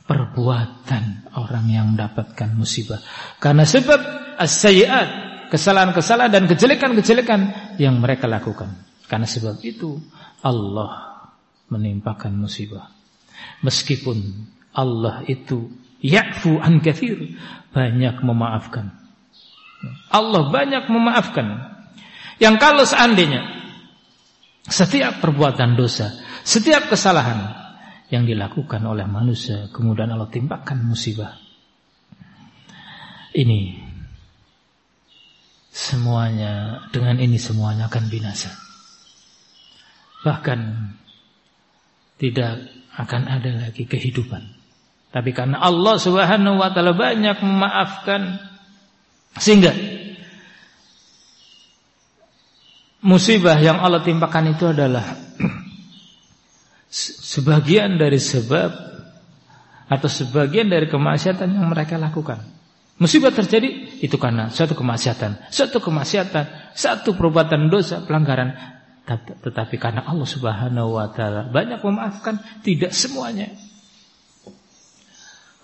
[0.06, 3.02] perbuatan orang yang mendapatkan musibah.
[3.42, 4.00] Karena sebab
[4.38, 5.10] as-sayyi'at,
[5.50, 7.42] kesalahan-kesalahan dan kejelekan-kejelekan
[7.82, 8.72] yang mereka lakukan.
[9.10, 9.98] Karena sebab itu
[10.46, 11.26] Allah
[11.74, 12.94] menimpakan musibah.
[13.66, 14.22] Meskipun
[14.78, 15.66] Allah itu
[16.06, 17.36] ya'fu an kathir,
[17.74, 18.94] banyak memaafkan.
[20.14, 21.76] Allah banyak memaafkan.
[22.38, 23.42] Yang kalau seandainya
[24.66, 26.14] setiap perbuatan dosa,
[26.46, 27.54] setiap kesalahan
[28.10, 31.38] yang dilakukan oleh manusia kemudian Allah timpakan musibah.
[33.36, 33.84] Ini
[35.76, 38.52] semuanya dengan ini semuanya akan binasa.
[40.24, 40.60] Bahkan
[42.16, 44.55] tidak akan ada lagi kehidupan.
[45.16, 48.36] Tapi karena Allah Subhanahu wa taala banyak memaafkan
[49.40, 49.72] sehingga
[53.00, 55.16] musibah yang Allah timpakan itu adalah
[57.32, 58.72] sebagian dari sebab
[59.88, 62.44] atau sebagian dari kemaksiatan yang mereka lakukan.
[63.00, 68.52] Musibah terjadi itu karena suatu kemaksiatan, suatu kemaksiatan, satu perbuatan dosa, pelanggaran.
[69.48, 72.36] Tetapi karena Allah Subhanahu wa taala banyak memaafkan
[72.68, 73.48] tidak semuanya.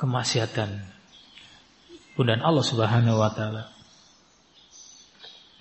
[0.01, 0.81] Kemaksiatan.
[2.17, 3.69] Kemudian Allah Subhanahu wa taala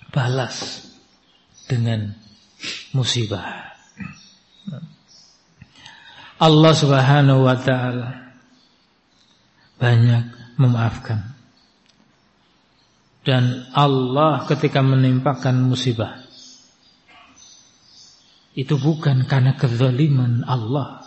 [0.09, 0.81] balas
[1.69, 2.17] dengan
[2.97, 3.69] musibah.
[6.41, 8.33] Allah Subhanahu wa taala
[9.77, 11.37] banyak memaafkan.
[13.21, 16.17] Dan Allah ketika menimpakan musibah
[18.57, 21.05] itu bukan karena kezaliman Allah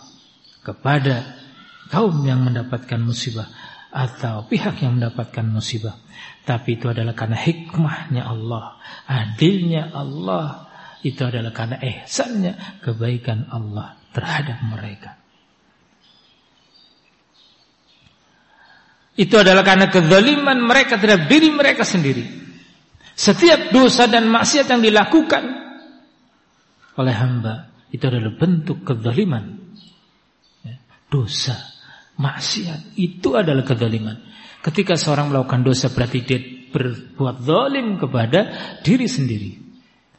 [0.63, 1.44] kepada
[1.89, 3.49] kaum yang mendapatkan musibah
[3.95, 5.95] atau pihak yang mendapatkan musibah,
[6.43, 8.75] tapi itu adalah karena hikmahnya Allah,
[9.07, 10.67] adilnya Allah,
[11.05, 15.15] itu adalah karena ihsannya kebaikan Allah terhadap mereka.
[19.15, 22.25] Itu adalah karena kezaliman mereka terhadap diri mereka sendiri.
[23.15, 25.43] Setiap dosa dan maksiat yang dilakukan
[26.99, 29.55] oleh hamba itu adalah bentuk kezaliman.
[30.67, 31.55] Ya, dosa,
[32.19, 34.17] maksiat itu adalah kezaliman.
[34.63, 36.39] Ketika seorang melakukan dosa berarti dia
[36.73, 38.39] berbuat zalim kepada
[38.83, 39.51] diri sendiri.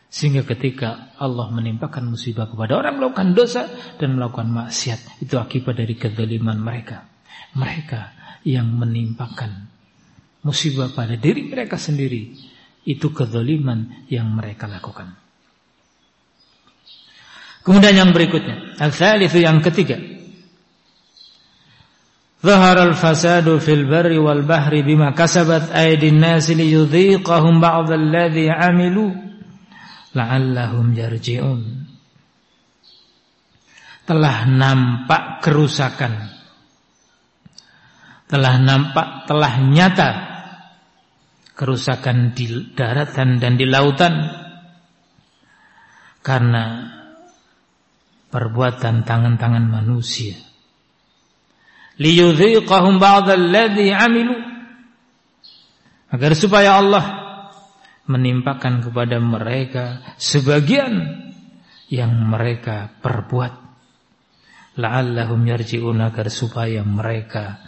[0.06, 3.68] Sehingga ketika Allah menimpakan musibah kepada orang melakukan dosa
[4.00, 7.04] dan melakukan maksiat, itu akibat dari kezaliman mereka.
[7.52, 8.00] Mereka
[8.46, 9.68] yang menimpakan
[10.46, 12.32] musibah pada diri mereka sendiri
[12.86, 15.18] itu kezaliman yang mereka lakukan.
[17.66, 19.98] Kemudian yang berikutnya, al-thalith yang ketiga.
[22.54, 29.10] Al-fasadu fil barri wal bahri bima kasabat aydin nasi liyudhiqahum ba'd alladhi 'amilu
[30.14, 31.60] la'allahum yarji'un.
[34.06, 36.36] Telah nampak kerusakan
[38.26, 40.10] telah nampak, telah nyata
[41.56, 44.14] kerusakan di daratan dan di lautan
[46.20, 46.90] karena
[48.28, 50.36] perbuatan tangan-tangan manusia.
[51.96, 54.36] Liyudhiqahum ba'dalladzi 'amilu
[56.12, 57.04] agar supaya Allah
[58.06, 61.24] menimpakan kepada mereka sebagian
[61.90, 63.52] yang mereka perbuat
[64.78, 67.58] la'allahum yarji'un agar supaya mereka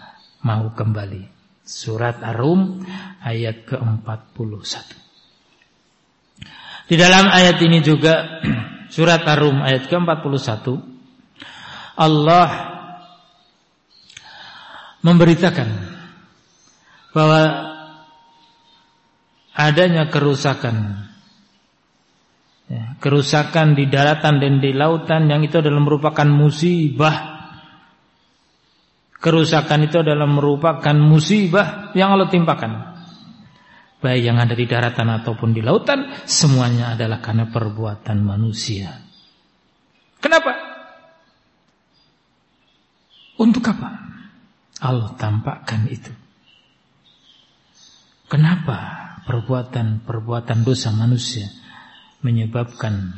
[0.44, 1.36] mau kembali.
[1.68, 2.80] Surat Ar-Rum
[3.20, 4.84] ayat ke-41.
[6.88, 8.40] Di dalam ayat ini juga
[8.94, 10.64] surat Ar-Rum ayat ke-41
[11.98, 12.77] Allah
[15.02, 15.68] memberitakan
[17.14, 17.42] bahwa
[19.54, 21.06] adanya kerusakan
[22.70, 27.38] ya, kerusakan di daratan dan di lautan yang itu adalah merupakan musibah
[29.18, 33.02] Kerusakan itu adalah merupakan musibah yang Allah timpakan.
[33.98, 38.94] Baik yang ada di daratan ataupun di lautan, semuanya adalah karena perbuatan manusia.
[40.22, 40.54] Kenapa?
[43.42, 44.07] Untuk apa?
[44.78, 46.12] Allah tampakkan itu.
[48.28, 48.78] Kenapa
[49.24, 51.48] perbuatan-perbuatan dosa manusia
[52.22, 53.16] menyebabkan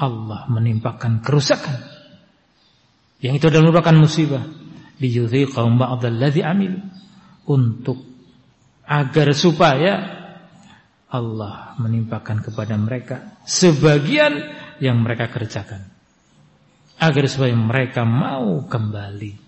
[0.00, 1.76] Allah menimpakan kerusakan?
[3.20, 4.44] Yang itu adalah merupakan musibah
[4.98, 6.80] liyudhiqahum ba'dalladzi amil
[7.46, 8.00] untuk
[8.84, 9.92] agar supaya
[11.14, 14.34] Allah menimpakan kepada mereka sebagian
[14.82, 15.86] yang mereka kerjakan
[16.98, 19.43] agar supaya mereka mau kembali.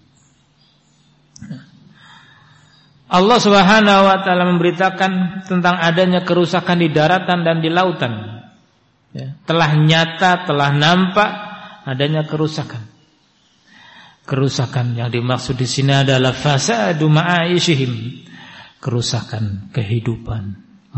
[3.06, 8.42] Allah Subhanahu wa taala memberitakan tentang adanya kerusakan di daratan dan di lautan.
[9.14, 11.30] Ya, telah nyata, telah nampak
[11.86, 12.82] adanya kerusakan.
[14.26, 18.26] Kerusakan yang dimaksud di sini adalah fasadu ma'aishihim.
[18.82, 20.42] Kerusakan kehidupan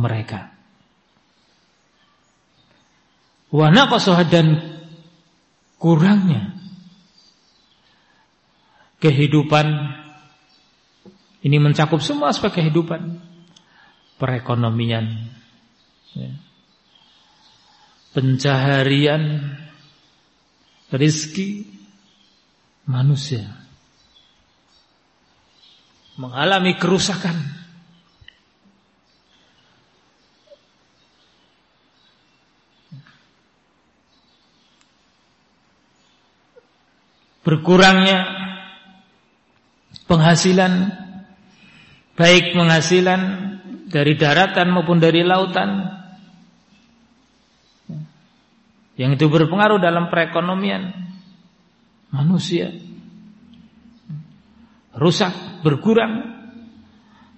[0.00, 0.56] mereka.
[3.52, 4.60] Wa naqasuh dan
[5.76, 6.58] kurangnya
[8.98, 9.66] kehidupan
[11.42, 13.18] ini mencakup semua aspek kehidupan
[14.18, 15.06] perekonomian
[16.18, 16.30] ya.
[18.10, 19.54] pencaharian
[20.90, 21.68] rizki
[22.88, 23.46] manusia
[26.18, 27.36] mengalami kerusakan
[37.46, 38.28] berkurangnya
[40.04, 41.07] penghasilan
[42.18, 43.20] baik penghasilan
[43.86, 45.86] dari daratan maupun dari lautan.
[48.98, 50.90] Yang itu berpengaruh dalam perekonomian
[52.10, 52.74] manusia.
[54.98, 56.34] Rusak berkurang.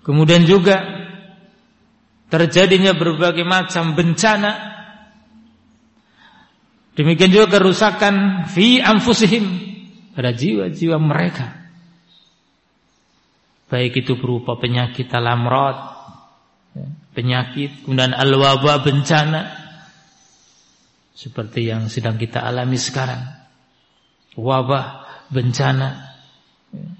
[0.00, 0.80] Kemudian juga
[2.32, 4.72] terjadinya berbagai macam bencana.
[6.96, 9.44] Demikian juga kerusakan fi anfusihim
[10.16, 11.59] pada jiwa-jiwa mereka.
[13.70, 15.78] Baik itu berupa penyakit alamrod,
[16.74, 19.46] ya, penyakit, kemudian al-wabah bencana,
[21.14, 23.22] seperti yang sedang kita alami sekarang.
[24.34, 26.18] Wabah, bencana,
[26.74, 26.90] ya,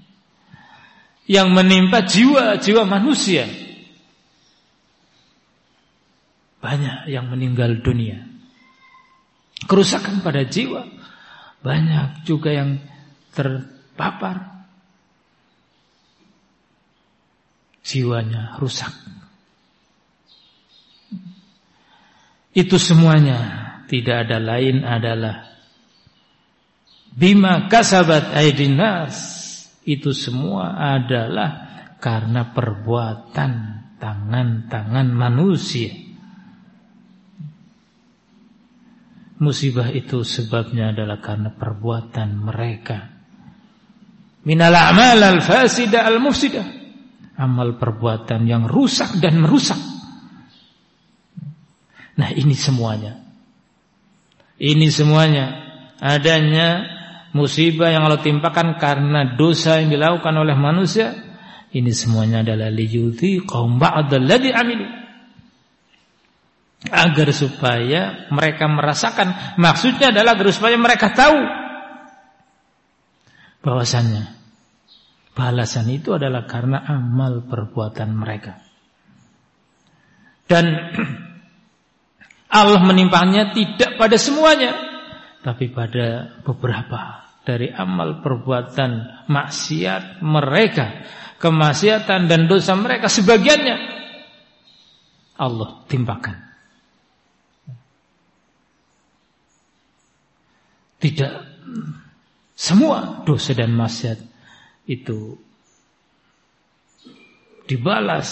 [1.27, 3.51] yang menimpa jiwa-jiwa manusia.
[6.63, 8.21] Banyak yang meninggal dunia.
[9.67, 10.87] Kerusakan pada jiwa.
[11.61, 12.79] Banyak juga yang
[13.31, 14.50] terpapar
[17.81, 18.93] jiwanya rusak.
[22.51, 23.39] Itu semuanya
[23.87, 25.47] tidak ada lain adalah
[27.11, 29.15] bima kasabat aidinas
[29.87, 33.51] itu semua adalah karena perbuatan
[33.97, 35.95] tangan-tangan manusia.
[39.41, 43.09] Musibah itu sebabnya adalah karena perbuatan mereka.
[44.45, 46.80] Minal a'mal al-fasida al-mufsidah
[47.37, 49.79] amal perbuatan yang rusak dan merusak.
[52.19, 53.21] Nah ini semuanya.
[54.61, 55.45] Ini semuanya.
[56.01, 56.85] Adanya
[57.31, 61.17] musibah yang Allah timpakan karena dosa yang dilakukan oleh manusia.
[61.71, 64.87] Ini semuanya adalah liyudhi qaum ba'dalladzi amilu.
[66.91, 69.57] Agar supaya mereka merasakan.
[69.61, 71.39] Maksudnya adalah agar supaya mereka tahu
[73.61, 74.40] bahwasannya
[75.31, 78.59] balasan itu adalah karena amal perbuatan mereka.
[80.47, 80.65] Dan
[82.59, 84.75] Allah menimpahnya tidak pada semuanya,
[85.39, 91.07] tapi pada beberapa dari amal perbuatan maksiat mereka,
[91.39, 93.77] kemaksiatan dan dosa mereka sebagiannya
[95.41, 96.37] Allah timpakan.
[101.01, 101.33] Tidak
[102.53, 104.30] semua dosa dan maksiat
[104.85, 105.37] itu
[107.65, 108.29] dibalas,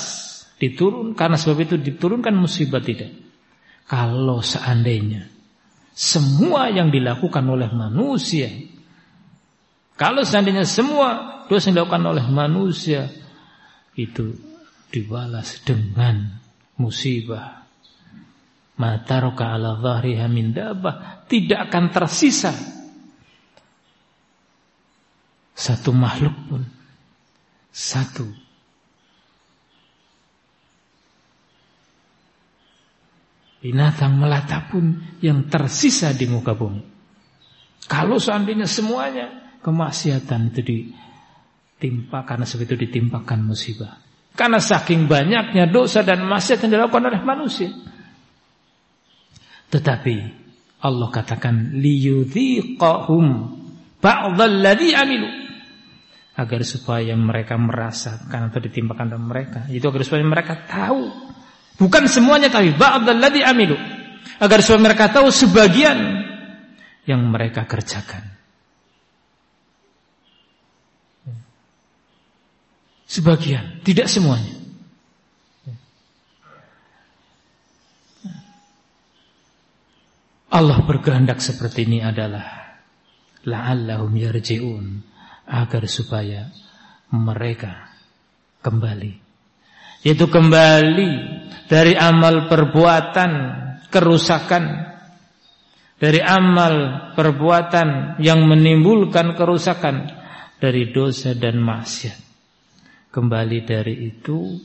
[0.57, 1.13] diturun.
[1.13, 3.11] Karena sebab itu diturunkan musibah tidak.
[3.89, 5.25] Kalau seandainya
[5.93, 8.47] semua yang dilakukan oleh manusia
[9.99, 13.11] kalau seandainya semua dosa yang dilakukan oleh manusia
[13.99, 14.31] itu
[14.87, 16.39] dibalas dengan
[16.79, 17.67] musibah.
[18.79, 22.55] Mata roka ala dhahriha min dabah tidak akan tersisa
[25.59, 26.63] satu makhluk pun
[27.75, 28.23] satu
[33.59, 36.79] binatang melata pun yang tersisa di muka bumi.
[37.91, 43.99] Kalau seandainya semuanya kemaksiatan itu ditimpa karena sebab ditimpakan musibah.
[44.31, 47.67] Karena saking banyaknya dosa dan maksiat yang dilakukan oleh manusia.
[49.67, 50.15] Tetapi
[50.79, 53.25] Allah katakan liyudhiqahum
[53.99, 55.48] ba'dalladzi amilu
[56.39, 59.67] agar supaya mereka merasakan atau ditimpakan dalam mereka.
[59.67, 61.11] Itu agar supaya mereka tahu.
[61.75, 63.75] Bukan semuanya tapi ba'dalladzi amilu.
[64.39, 65.99] Agar supaya mereka tahu sebagian
[67.03, 68.23] yang mereka kerjakan.
[73.09, 74.55] Sebagian tidak semuanya.
[80.49, 82.79] Allah berkehendak seperti ini adalah
[83.45, 84.85] la'allahum yarji'un
[85.49, 86.53] agar supaya
[87.09, 87.89] mereka
[88.61, 89.17] kembali.
[90.05, 91.11] Yaitu kembali
[91.65, 93.31] dari amal perbuatan
[93.89, 94.89] kerusakan
[95.99, 100.07] dari amal perbuatan yang menimbulkan kerusakan
[100.55, 102.31] dari dosa dan maksiat.
[103.11, 104.55] Kembali dari itu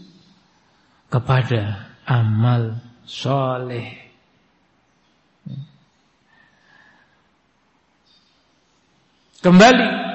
[1.10, 4.04] kepada amal soleh.
[9.42, 10.13] Kembali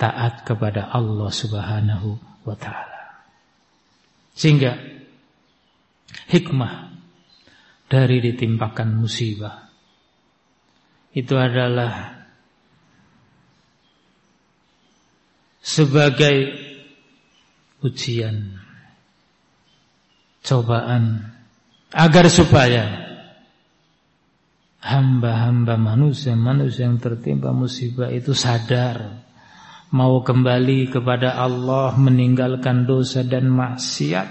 [0.00, 2.16] taat kepada Allah Subhanahu
[2.48, 3.20] wa taala.
[4.32, 4.80] Sehingga
[6.32, 6.96] hikmah
[7.84, 9.68] dari ditimpakan musibah
[11.12, 12.16] itu adalah
[15.60, 16.56] sebagai
[17.84, 18.56] ujian
[20.40, 21.28] cobaan
[21.92, 23.10] agar supaya
[24.80, 29.28] hamba-hamba manusia, manusia yang tertimpa musibah itu sadar
[29.90, 34.28] mau kembali kepada Allah, meninggalkan dosa dan maksiat,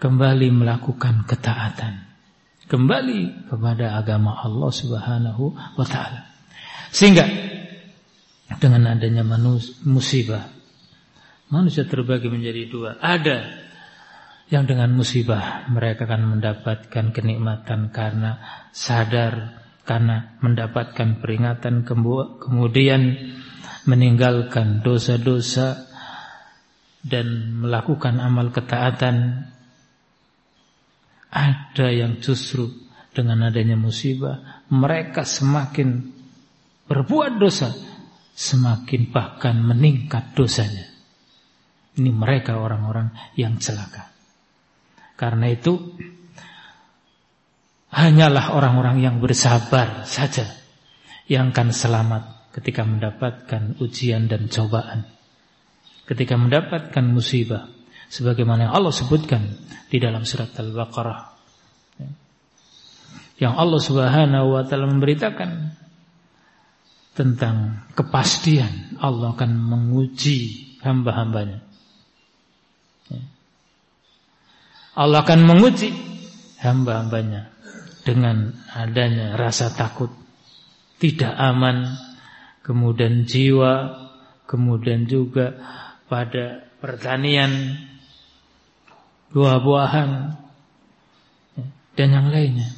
[0.00, 2.04] kembali melakukan ketaatan,
[2.68, 6.28] kembali kepada agama Allah Subhanahu wa taala.
[6.92, 7.24] Sehingga
[8.60, 9.24] dengan adanya
[9.82, 10.54] musibah
[11.48, 12.90] manusia terbagi menjadi dua.
[13.00, 13.64] Ada
[14.52, 18.38] yang dengan musibah mereka akan mendapatkan kenikmatan karena
[18.70, 23.02] sadar karena mendapatkan peringatan kemudian
[23.84, 25.84] meninggalkan dosa-dosa
[27.04, 29.44] dan melakukan amal ketaatan
[31.28, 32.72] ada yang justru
[33.12, 36.12] dengan adanya musibah mereka semakin
[36.88, 37.72] berbuat dosa
[38.34, 40.90] semakin bahkan meningkat dosanya.
[41.94, 44.10] Ini mereka orang-orang yang celaka.
[45.14, 45.94] Karena itu
[47.94, 50.50] hanyalah orang-orang yang bersabar saja
[51.30, 55.06] yang akan selamat ketika mendapatkan ujian dan cobaan.
[56.04, 57.70] Ketika mendapatkan musibah
[58.10, 59.46] sebagaimana yang Allah sebutkan
[59.88, 61.32] di dalam surat Al-Baqarah.
[63.40, 65.50] Yang Allah Subhanahu wa taala memberitakan
[67.14, 70.38] tentang kepastian Allah akan menguji
[70.82, 71.62] hamba-hambanya.
[74.94, 75.90] Allah akan menguji
[76.62, 77.53] hamba-hambanya
[78.04, 80.12] dengan adanya rasa takut,
[81.00, 81.96] tidak aman,
[82.60, 84.04] kemudian jiwa,
[84.44, 85.56] kemudian juga
[86.06, 87.80] pada pertanian,
[89.32, 90.10] buah-buahan,
[91.96, 92.70] dan yang lainnya.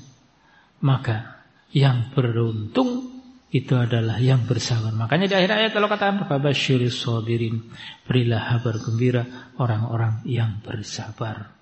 [0.80, 1.42] Maka
[1.74, 3.16] yang beruntung
[3.50, 4.92] itu adalah yang bersabar.
[4.92, 7.72] Makanya di akhir ayat kalau katakan Fabasyiris sabirin,
[8.04, 9.22] berilah kabar gembira
[9.56, 11.55] orang-orang yang bersabar.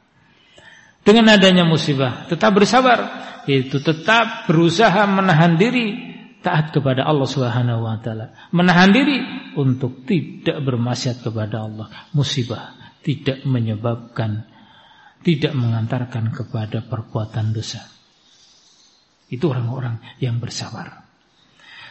[1.05, 7.97] Dengan adanya musibah tetap bersabar Yaitu tetap berusaha menahan diri Taat kepada Allah Subhanahu wa
[8.05, 8.37] taala.
[8.53, 9.17] Menahan diri
[9.57, 11.89] untuk tidak bermaksiat kepada Allah.
[12.13, 14.45] Musibah tidak menyebabkan
[15.25, 17.81] tidak mengantarkan kepada perbuatan dosa.
[19.33, 21.09] Itu orang-orang yang bersabar.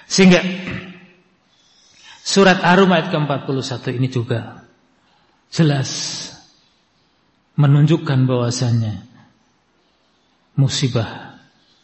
[0.05, 0.45] Sehingga
[2.21, 4.69] surat Ar-Rum ayat ke-41 ini juga
[5.49, 5.89] jelas
[7.53, 9.05] menunjukkan bahwasannya
[10.57, 11.37] musibah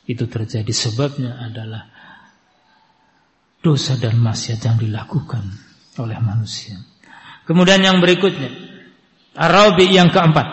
[0.10, 1.86] itu terjadi sebabnya adalah
[3.62, 5.46] dosa dan maksiat yang dilakukan
[6.02, 6.80] oleh manusia.
[7.46, 8.50] Kemudian yang berikutnya
[9.38, 10.48] Arabi yang keempat.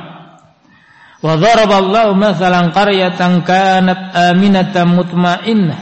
[1.24, 5.80] Wa daraballahu mathalan qaryatan kanat aminatan mutmainnah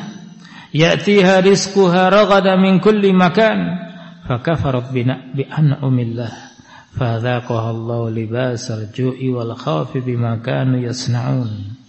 [0.70, 3.82] ya'tiha rizquha ragada min kulli makan
[4.30, 6.54] fakafarat bi an'amillah
[7.00, 11.80] فذاقها الله لباس الجوع والخوف بما كانوا يصنعون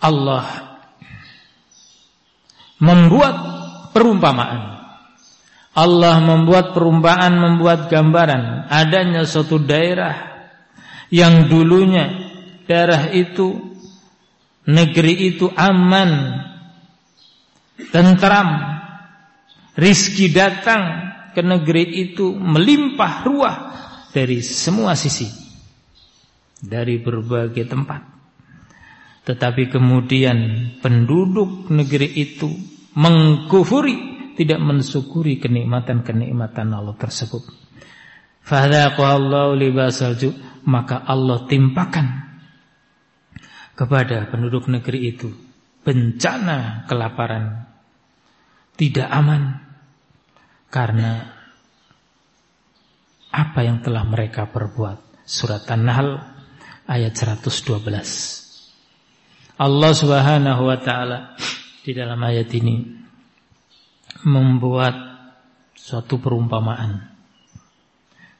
[0.00, 0.48] Allah
[2.80, 3.36] membuat
[3.92, 4.80] perumpamaan
[5.76, 10.48] Allah membuat perumpamaan membuat gambaran adanya suatu daerah
[11.12, 12.08] yang dulunya
[12.64, 13.76] daerah itu
[14.64, 16.40] negeri itu aman
[17.92, 18.48] tentram
[19.76, 23.55] rizki datang ke negeri itu melimpah ruah
[24.15, 25.27] dari semua sisi
[26.63, 28.01] dari berbagai tempat.
[29.25, 30.37] Tetapi kemudian
[30.79, 32.47] penduduk negeri itu
[32.95, 37.43] mengkufuri tidak mensyukuri kenikmatan-kenikmatan Allah tersebut.
[38.45, 40.15] Fadzaqallahu libasal
[40.69, 42.07] maka Allah timpakan
[43.73, 45.33] kepada penduduk negeri itu
[45.81, 47.65] bencana kelaparan
[48.77, 49.64] tidak aman
[50.75, 51.23] karena
[53.31, 55.23] apa yang telah mereka perbuat.
[55.23, 56.19] Surat An-Nahl
[56.83, 57.79] ayat 112.
[59.55, 61.39] Allah Subhanahu wa taala
[61.79, 62.83] di dalam ayat ini
[64.27, 64.99] membuat
[65.79, 67.07] suatu perumpamaan.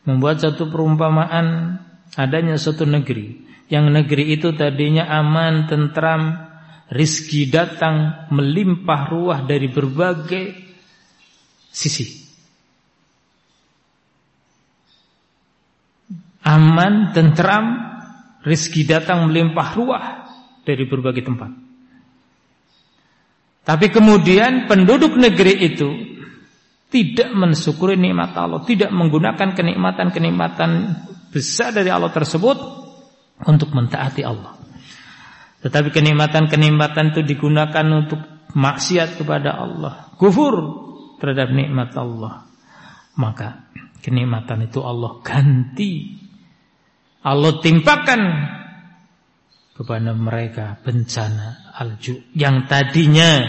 [0.04, 1.80] Membuat satu perumpamaan
[2.20, 3.48] adanya suatu negeri.
[3.72, 6.52] Yang negeri itu tadinya aman, tentram,
[6.92, 10.54] rizki datang melimpah ruah dari berbagai
[11.74, 12.25] sisi.
[16.46, 17.66] Aman, tentram,
[18.46, 20.06] rizki datang melimpah ruah
[20.62, 21.52] dari berbagai tempat.
[23.66, 25.90] Tapi kemudian penduduk negeri itu
[26.94, 31.02] tidak mensyukuri nikmat Allah, tidak menggunakan kenikmatan-kenikmatan
[31.34, 32.58] besar dari Allah tersebut
[33.50, 34.54] untuk mentaati Allah.
[35.66, 38.22] Tetapi kenikmatan-kenikmatan itu digunakan untuk
[38.54, 40.56] maksiat kepada Allah, kufur
[41.18, 42.46] terhadap nikmat Allah.
[43.18, 43.66] Maka
[44.06, 46.22] kenikmatan itu Allah ganti.
[47.26, 48.22] Allah timpakan
[49.76, 53.42] kepada mereka bencana alju yang tadinya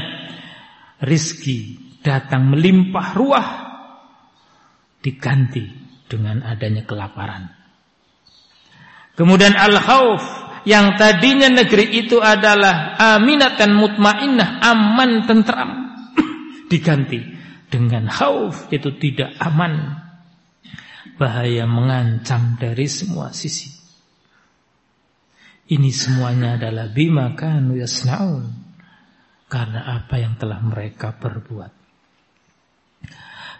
[1.04, 3.48] rizki datang melimpah ruah
[5.04, 5.62] diganti
[6.08, 7.52] dengan adanya kelaparan.
[9.14, 10.22] Kemudian al-khauf
[10.66, 15.70] yang tadinya negeri itu adalah aminat dan mutmainnah, aman tentram,
[16.72, 17.22] diganti
[17.70, 20.05] dengan khauf itu tidak aman.
[21.16, 23.72] Bahaya mengancam dari semua sisi.
[25.66, 28.52] Ini semuanya adalah bima kanu yasnaun.
[29.46, 31.72] Karena apa yang telah mereka perbuat.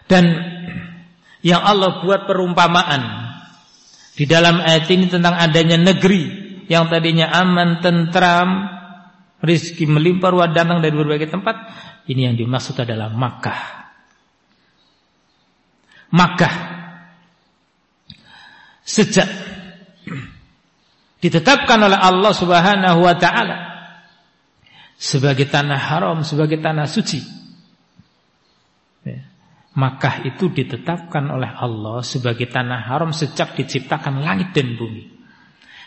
[0.07, 0.25] Dan
[1.43, 3.01] yang Allah buat perumpamaan
[4.15, 8.49] di dalam ayat ini tentang adanya negeri yang tadinya aman, tentram,
[9.43, 11.55] rizki melimpah ruah datang dari berbagai tempat,
[12.11, 13.61] ini yang dimaksud adalah Makkah.
[16.11, 16.55] Makkah
[18.87, 19.27] sejak
[21.19, 23.57] ditetapkan oleh Allah Subhanahu wa taala
[24.95, 27.19] sebagai tanah haram, sebagai tanah suci.
[29.03, 29.27] Ya.
[29.77, 35.19] Makkah itu ditetapkan oleh Allah sebagai tanah haram sejak diciptakan langit dan bumi.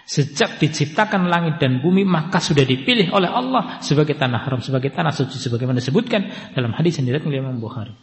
[0.06, 5.14] Sejak diciptakan langit dan bumi maka sudah dipilih oleh Allah sebagai tanah haram, sebagai tanah
[5.14, 7.94] suci sebagaimana disebutkan dalam hadis yang diriwayatkan oleh Imam Bukhari.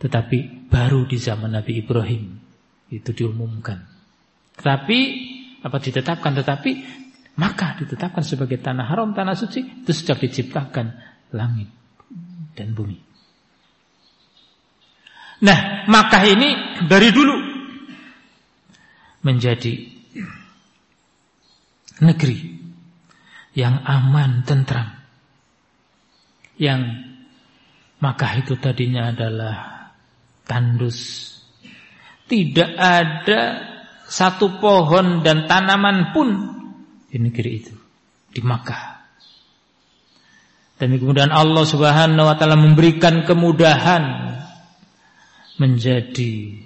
[0.00, 2.36] Tetapi baru di zaman Nabi Ibrahim
[2.92, 3.93] itu diumumkan.
[4.58, 4.98] Tetapi
[5.64, 6.70] apa ditetapkan tetapi
[7.34, 10.94] maka ditetapkan sebagai tanah haram, tanah suci itu sejak diciptakan
[11.34, 11.66] langit
[12.54, 12.98] dan bumi.
[15.42, 17.36] Nah, maka ini dari dulu
[19.26, 19.74] menjadi
[22.06, 22.38] negeri
[23.58, 24.88] yang aman, tentram.
[26.54, 27.10] Yang
[27.98, 29.88] Makkah itu tadinya adalah
[30.44, 31.32] tandus.
[32.28, 33.73] Tidak ada
[34.14, 36.28] satu pohon dan tanaman pun
[37.10, 37.74] di negeri itu,
[38.30, 39.02] di Makkah.
[40.78, 44.34] Dan kemudian Allah Subhanahu wa taala memberikan kemudahan
[45.58, 46.62] menjadi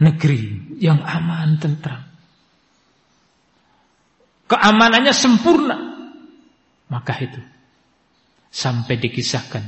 [0.00, 2.12] negeri yang aman, tentram
[4.52, 5.78] keamanannya sempurna.
[6.92, 7.40] Maka itu
[8.52, 9.64] sampai dikisahkan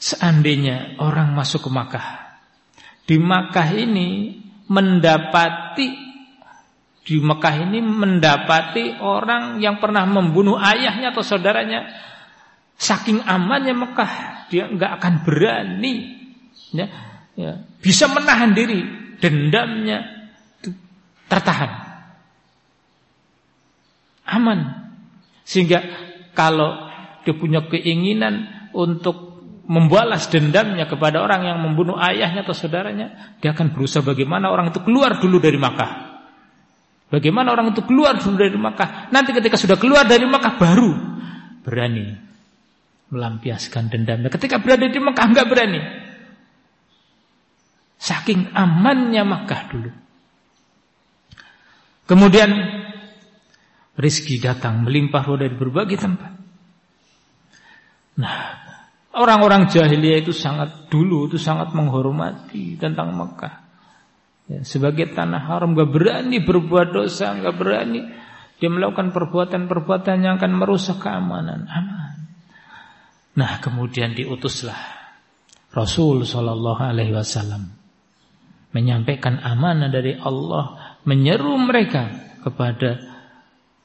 [0.00, 2.27] seandainya orang masuk ke Makkah
[3.08, 4.36] di Makkah ini
[4.68, 6.08] mendapati
[7.08, 11.88] di Mekah ini mendapati orang yang pernah membunuh ayahnya atau saudaranya.
[12.76, 14.12] Saking amannya Mekah
[14.52, 16.20] dia nggak akan berani
[16.70, 16.86] ya,
[17.32, 18.84] ya, bisa menahan diri
[19.24, 20.04] dendamnya
[21.32, 21.72] tertahan.
[24.28, 24.92] Aman.
[25.48, 25.80] Sehingga
[26.36, 26.92] kalau
[27.24, 29.27] dia punya keinginan untuk
[29.68, 34.80] membalas dendamnya kepada orang yang membunuh ayahnya atau saudaranya, dia akan berusaha bagaimana orang itu
[34.80, 35.90] keluar dulu dari Makkah.
[37.08, 39.12] Bagaimana orang itu keluar dulu dari Makkah.
[39.12, 40.92] Nanti ketika sudah keluar dari Makkah baru
[41.64, 42.16] berani
[43.12, 44.32] melampiaskan dendamnya.
[44.32, 45.80] Ketika berada di Makkah enggak berani.
[48.00, 49.90] Saking amannya Makkah dulu.
[52.08, 52.50] Kemudian
[53.98, 56.32] Rizki datang melimpah ruah dari berbagai tempat.
[58.22, 58.67] Nah,
[59.14, 63.54] orang-orang jahiliyah itu sangat dulu itu sangat menghormati tentang Mekah.
[64.48, 68.00] Ya, sebagai tanah haram gak berani berbuat dosa, gak berani
[68.58, 71.70] dia melakukan perbuatan-perbuatan yang akan merusak keamanan.
[71.70, 72.16] Aman.
[73.38, 74.98] Nah, kemudian diutuslah
[75.70, 77.70] Rasul Shallallahu Alaihi Wasallam
[78.74, 82.98] menyampaikan amanah dari Allah, menyeru mereka kepada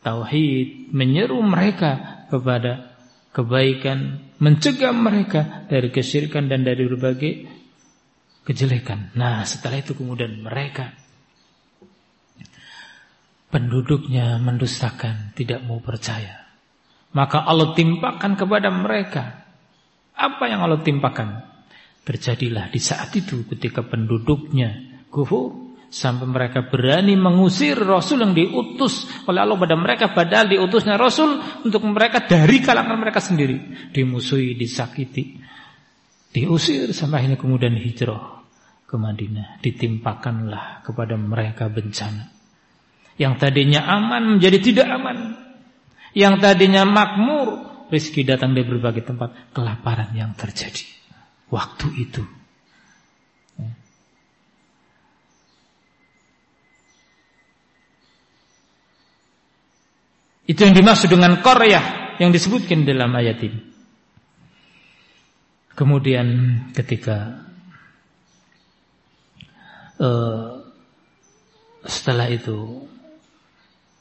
[0.02, 2.98] tauhid, menyeru mereka kepada
[3.30, 7.48] kebaikan, mencegah mereka dari kesyirikan dan dari berbagai
[8.44, 9.16] kejelekan.
[9.16, 10.91] Nah, setelah itu kemudian mereka
[13.48, 16.44] penduduknya mendustakan, tidak mau percaya.
[17.16, 19.48] Maka Allah timpakan kepada mereka
[20.12, 21.54] apa yang Allah timpakan.
[22.04, 25.62] Terjadilah di saat itu ketika penduduknya kufur
[25.94, 31.86] sampai mereka berani mengusir Rasul yang diutus oleh Allah pada mereka padahal diutusnya Rasul untuk
[31.86, 33.94] mereka dari kalangan mereka sendiri.
[33.94, 35.38] Dimusuhi, disakiti,
[36.34, 38.41] diusir sampai akhirnya kemudian hijrah
[38.89, 39.62] ke Madinah.
[39.62, 42.34] Ditimpakanlah kepada mereka bencana.
[43.22, 45.38] Yang tadinya aman menjadi tidak aman.
[46.18, 50.89] Yang tadinya makmur, rezeki datang dari berbagai tempat, kelaparan yang terjadi.
[51.54, 52.43] Waktu itu.
[60.44, 63.60] Itu yang dimaksud dengan Korea yang disebutkan dalam ayat ini.
[65.74, 66.28] Kemudian
[66.76, 67.50] ketika
[69.98, 70.62] uh,
[71.82, 72.86] setelah itu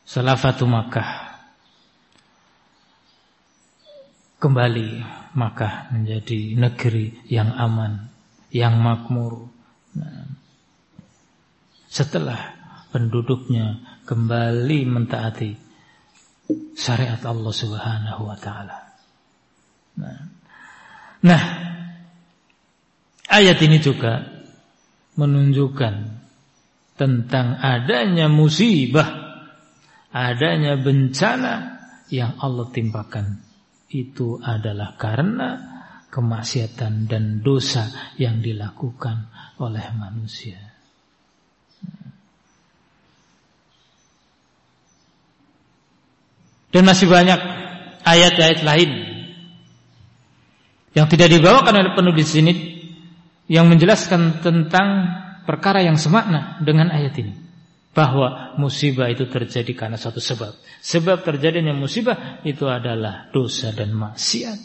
[0.05, 1.41] Salafatu Makkah
[4.37, 5.01] Kembali
[5.33, 8.13] Makkah menjadi negeri yang aman
[8.53, 9.33] Yang makmur
[9.97, 10.29] nah,
[11.89, 12.53] Setelah
[12.93, 15.72] penduduknya kembali mentaati
[16.75, 18.79] syariat Allah Subhanahu wa taala.
[19.99, 20.21] Nah,
[21.23, 21.43] nah,
[23.29, 24.25] ayat ini juga
[25.21, 25.95] menunjukkan
[26.97, 29.23] tentang adanya musibah
[30.13, 31.55] adanya bencana
[32.13, 33.41] yang Allah timpakan
[33.89, 35.51] itu adalah karena
[36.13, 37.89] kemaksiatan dan dosa
[38.21, 40.72] yang dilakukan oleh manusia.
[46.73, 47.37] Dan masih banyak
[48.03, 48.91] ayat-ayat lain
[50.93, 52.53] yang tidak dibawakan oleh penulis ini
[53.49, 54.89] yang menjelaskan tentang
[55.45, 57.33] perkara yang semakna dengan ayat ini
[57.93, 60.57] bahwa musibah itu terjadi karena satu sebab.
[60.81, 64.59] Sebab terjadinya musibah itu adalah dosa dan maksiat.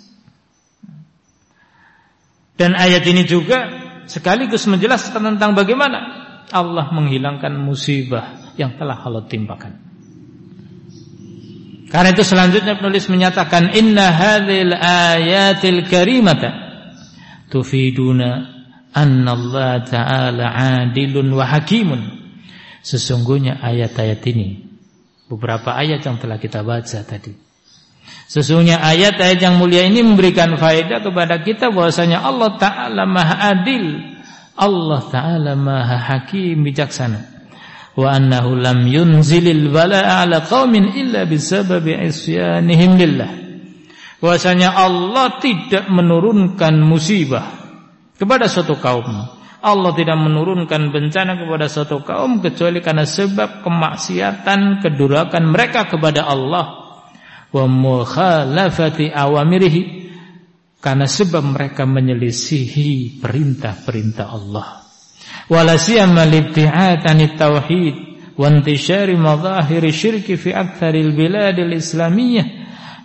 [2.58, 3.70] Dan ayat ini juga
[4.08, 6.00] sekaligus menjelaskan tentang bagaimana
[6.50, 9.87] Allah menghilangkan musibah yang telah Allah timpakan.
[11.88, 16.52] Karena itu selanjutnya penulis menyatakan inna hadhil ayatil karimata
[17.48, 18.44] tufiduna
[18.92, 22.28] anna Allah ta'ala adilun wa hakimun.
[22.84, 24.68] Sesungguhnya ayat-ayat ini
[25.28, 27.36] Beberapa ayat yang telah kita baca tadi.
[28.32, 34.16] Sesungguhnya ayat-ayat yang mulia ini memberikan faedah kepada kita bahwasanya Allah Ta'ala maha adil
[34.56, 37.37] Allah Ta'ala maha hakim bijaksana
[37.98, 43.32] Wa annahu lam yunzilil bala'a ala qawmin illa bisababi isyanihim lillah.
[44.22, 47.58] Bahwasanya Allah tidak menurunkan musibah
[48.14, 49.34] kepada suatu kaum.
[49.58, 56.86] Allah tidak menurunkan bencana kepada suatu kaum kecuali karena sebab kemaksiatan kedurakan mereka kepada Allah.
[57.50, 59.82] Wa mukhalafati awamirihi
[60.78, 64.87] karena sebab mereka menyelisihi perintah-perintah Allah
[65.48, 67.96] wala siyama libti'atani tauhid
[68.38, 72.46] wa intishari madahir syirki fi aktsaril biladil islamiyah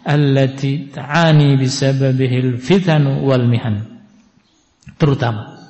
[0.03, 4.03] allati ta'ani bisababihi al-fitan wal mihan.
[4.99, 5.63] Terutama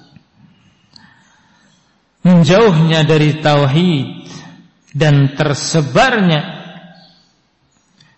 [2.23, 4.31] menjauhnya dari tauhid
[4.95, 6.41] dan tersebarnya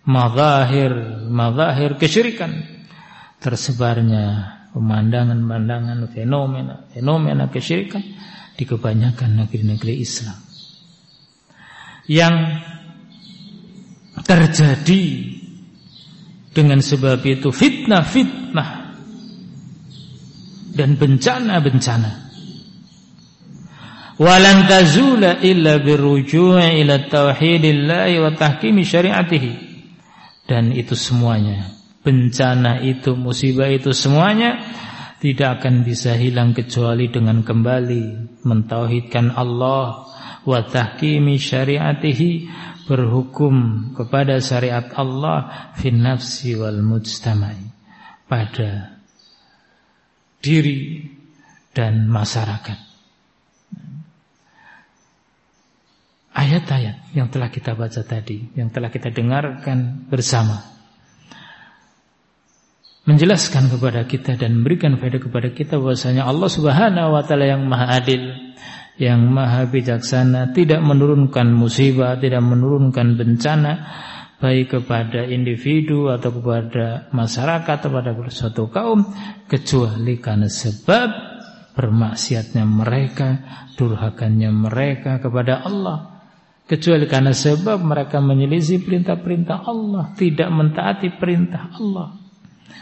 [0.05, 2.53] mazahir mazahir kesyirikan
[3.41, 8.05] tersebarnya pemandangan-pemandangan fenomena fenomena kesyirikan
[8.55, 10.39] di kebanyakan negeri-negeri Islam.
[12.07, 12.37] Yang
[14.23, 15.05] terjadi
[16.55, 18.71] dengan sebab itu fitnah-fitnah
[20.75, 22.13] dan bencana-bencana.
[24.15, 29.53] Walan tazula illa birruju'i ila tauhidillah wa tahkimi syariatihi.
[30.47, 31.75] Dan itu semuanya
[32.05, 34.61] bencana itu musibah itu semuanya
[35.25, 40.07] tidak akan bisa hilang kecuali dengan kembali mentauhidkan Allah
[40.45, 42.31] wa tahkimi syariatihi
[42.85, 47.73] berhukum kepada syariat Allah fin nafsi wal mujtama'i
[48.29, 49.01] pada
[50.45, 51.09] diri
[51.73, 52.79] dan masyarakat.
[56.35, 60.74] Ayat-ayat yang telah kita baca tadi, yang telah kita dengarkan bersama
[63.05, 68.01] menjelaskan kepada kita dan memberikan faedah kepada kita bahwasanya Allah Subhanahu wa taala yang Maha
[68.01, 68.33] Adil,
[68.97, 73.73] yang Maha Bijaksana, tidak menurunkan musibah, tidak menurunkan bencana
[74.41, 79.05] baik kepada individu atau kepada masyarakat atau kepada suatu kaum
[79.49, 81.09] kecuali karena sebab
[81.77, 83.29] bermaksiatnya mereka,
[83.77, 86.15] durhakannya mereka kepada Allah
[86.65, 92.24] kecuali karena sebab mereka menyelisih perintah-perintah Allah, tidak mentaati perintah Allah.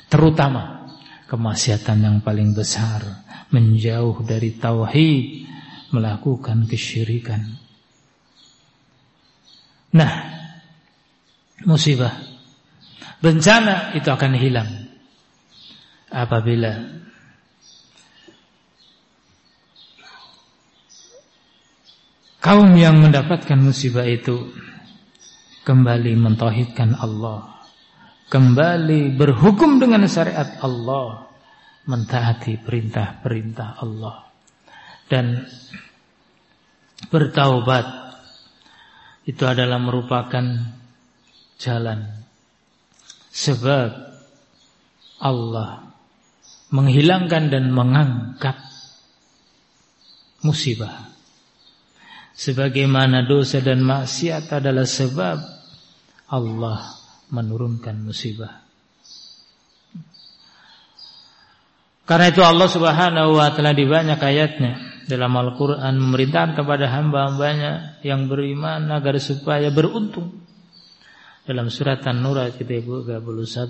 [0.07, 0.89] Terutama
[1.29, 5.49] kemaksiatan yang paling besar, menjauh dari tauhid,
[5.93, 7.41] melakukan kesyirikan.
[9.93, 10.13] Nah,
[11.69, 12.17] musibah,
[13.21, 14.71] bencana itu akan hilang
[16.09, 16.73] apabila
[22.41, 24.49] kaum yang mendapatkan musibah itu
[25.69, 27.52] kembali mentauhidkan Allah,
[28.33, 31.29] kembali berhukum dengan syariat Allah,
[31.85, 34.25] mentaati perintah-perintah Allah
[35.05, 35.45] dan
[37.13, 38.01] bertaubat.
[39.29, 40.43] Itu adalah merupakan
[41.61, 42.25] jalan.
[43.29, 43.91] Sebab
[45.21, 45.93] Allah
[46.73, 48.57] menghilangkan dan mengangkat
[50.41, 51.13] musibah.
[52.33, 55.39] Sebagaimana dosa dan maksiat adalah sebab
[56.33, 57.02] Allah
[57.33, 58.63] menurunkan musibah
[62.05, 68.31] karena itu Allah Subhanahu wa taala di banyak ayatnya dalam Al-Quran memerintahkan kepada hamba-hambanya yang
[68.31, 70.43] beriman agar supaya beruntung.
[71.43, 73.03] Dalam surat An-Nur ayat 31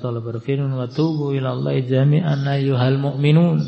[0.04, 3.64] Allah berfirman wa tubu ila Allah jami'an ayyuhal mu'minun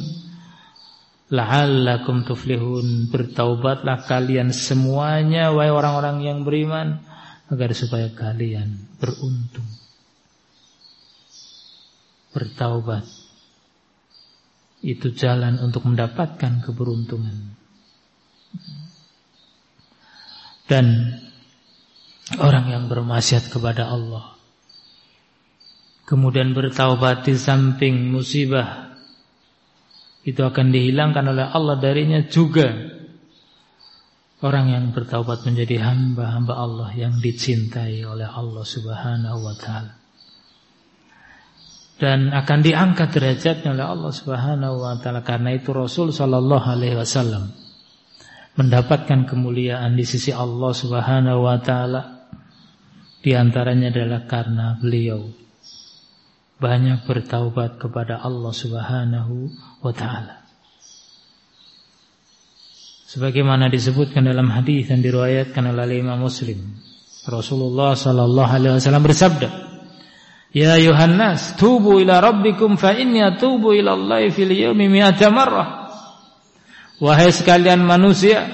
[1.33, 7.01] la'allakum tuflihun bertaubatlah kalian semuanya wahai orang-orang yang beriman
[7.49, 9.84] agar supaya kalian beruntung.
[12.35, 13.07] Bertaubat.
[14.85, 17.57] Itu jalan untuk mendapatkan keberuntungan.
[20.68, 21.16] Dan
[22.37, 24.35] orang yang bermaksiat kepada Allah
[26.05, 28.93] kemudian bertaubat di samping musibah
[30.24, 32.93] itu akan dihilangkan oleh Allah darinya juga.
[34.45, 40.04] Orang yang bertaubat menjadi hamba-hamba Allah yang dicintai oleh Allah Subhanahu wa taala
[41.95, 47.55] dan akan diangkat derajatnya oleh Allah Subhanahu wa taala karena itu Rasul sallallahu alaihi wasallam
[48.59, 52.31] mendapatkan kemuliaan di sisi Allah Subhanahu wa taala
[53.23, 55.23] di antaranya adalah karena beliau
[56.59, 59.51] banyak bertaubat kepada Allah Subhanahu
[59.83, 60.45] wa taala.
[63.11, 66.59] Sebagaimana disebutkan dalam hadis yang diriwayatkan oleh Imam Muslim,
[67.31, 69.49] Rasulullah sallallahu alaihi wasallam bersabda,
[70.55, 75.91] Ya Yohanes, tubu ila rabbikum fa inni atubu ila Allah fil yawmi mi'ata marrah.
[77.03, 78.47] Wahai sekalian manusia,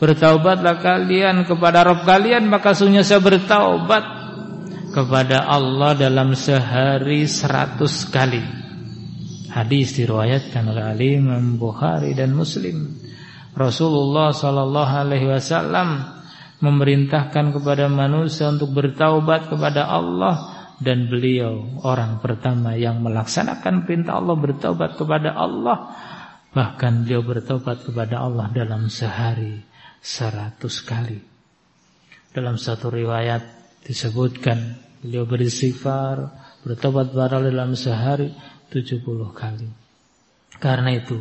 [0.00, 4.04] bertaubatlah kalian kepada Rabb kalian, maka sungguh saya bertaubat
[4.96, 8.40] kepada Allah dalam sehari seratus kali.
[9.52, 12.96] Hadis diriwayatkan oleh Imam Bukhari dan Muslim.
[13.52, 16.00] Rasulullah sallallahu alaihi wasallam
[16.64, 24.36] memerintahkan kepada manusia untuk bertaubat kepada Allah dan beliau orang pertama yang melaksanakan perintah Allah
[24.36, 25.92] bertobat kepada Allah.
[26.52, 29.60] Bahkan beliau bertobat kepada Allah dalam sehari
[30.00, 31.20] seratus kali.
[32.32, 33.44] Dalam satu riwayat
[33.84, 36.32] disebutkan beliau beristighfar
[36.64, 38.32] bertobat kepada dalam sehari
[38.72, 39.68] tujuh puluh kali.
[40.56, 41.20] Karena itu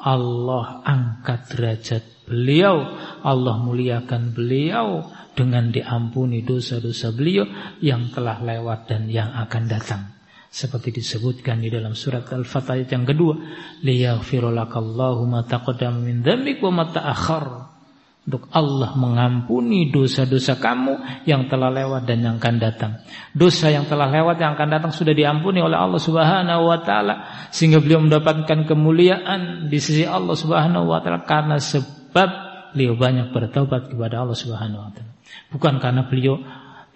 [0.00, 2.84] Allah angkat derajat beliau.
[3.24, 7.44] Allah muliakan beliau dengan diampuni dosa-dosa beliau
[7.82, 10.02] yang telah lewat dan yang akan datang.
[10.54, 13.34] Seperti disebutkan di dalam surat Al-Fatah yang kedua,
[13.82, 16.86] liyaghfirulakallahu ma taqaddama min dzambik wa ma.
[18.24, 23.04] Untuk Allah mengampuni dosa-dosa kamu yang telah lewat dan yang akan datang.
[23.36, 27.14] Dosa yang telah lewat yang akan datang sudah diampuni oleh Allah Subhanahu wa taala
[27.52, 32.43] sehingga beliau mendapatkan kemuliaan di sisi Allah Subhanahu wa taala karena sebab
[32.74, 35.14] beliau banyak bertobat kepada Allah Subhanahu wa taala.
[35.54, 36.42] Bukan karena beliau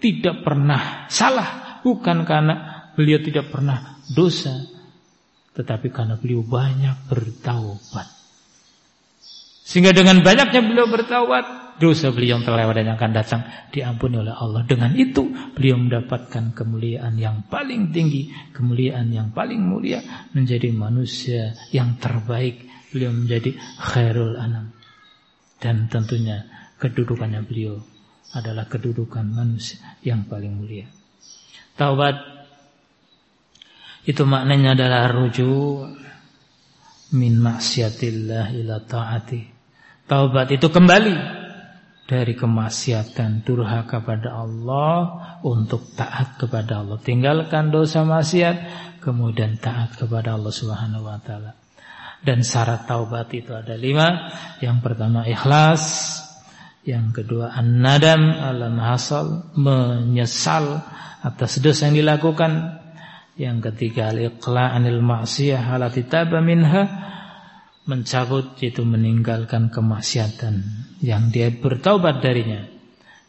[0.03, 2.55] tidak pernah salah, bukan karena
[2.99, 4.59] beliau tidak pernah dosa,
[5.55, 8.07] tetapi karena beliau banyak bertaubat.
[9.63, 14.35] Sehingga dengan banyaknya beliau bertaubat, dosa beliau yang terlewat dan yang akan datang diampuni oleh
[14.35, 14.65] Allah.
[14.65, 20.01] Dengan itu beliau mendapatkan kemuliaan yang paling tinggi, kemuliaan yang paling mulia,
[20.35, 22.67] menjadi manusia yang terbaik.
[22.89, 24.78] Beliau menjadi khairul anam.
[25.59, 26.47] Dan tentunya
[26.79, 27.77] kedudukannya beliau
[28.33, 30.87] adalah kedudukan manusia yang paling mulia.
[31.75, 32.15] Taubat
[34.07, 35.91] itu maknanya adalah rujuk
[37.15, 39.41] min maksiatillah ila taati.
[40.09, 41.15] Taubat itu kembali
[42.09, 44.93] dari kemaksiatan durhaka kepada Allah
[45.45, 46.97] untuk taat kepada Allah.
[46.97, 48.57] Tinggalkan dosa maksiat
[48.97, 51.53] kemudian taat kepada Allah Subhanahu wa taala.
[52.19, 54.31] Dan syarat taubat itu ada lima.
[54.59, 56.15] Yang pertama ikhlas,
[56.89, 60.79] Yang kedua an-nadam alam hasal menyesal
[61.21, 62.81] atas dosa yang dilakukan.
[63.39, 66.83] Yang ketiga al-iqla' anil ma'siyah halati taba minha
[67.87, 70.55] mencabut itu meninggalkan kemaksiatan
[71.05, 72.67] yang dia bertaubat darinya.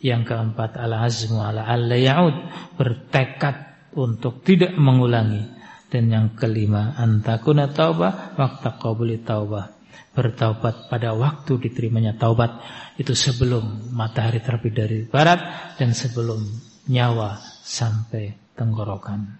[0.00, 2.36] Yang keempat al-azmu ala alla ya'ud
[2.80, 5.59] bertekad untuk tidak mengulangi.
[5.90, 9.80] Dan yang kelima antakuna taubah waktu qabuli taubah
[10.10, 12.62] bertaubat pada waktu diterimanya taubat
[12.98, 15.38] itu sebelum matahari terbit dari barat
[15.78, 16.42] dan sebelum
[16.90, 19.38] nyawa sampai tenggorokan.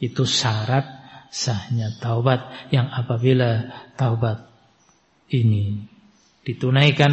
[0.00, 0.88] Itu syarat
[1.28, 3.68] sahnya taubat yang apabila
[4.00, 4.48] taubat
[5.30, 5.84] ini
[6.42, 7.12] ditunaikan,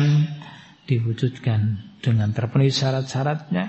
[0.88, 1.62] diwujudkan
[2.00, 3.66] dengan terpenuhi syarat-syaratnya,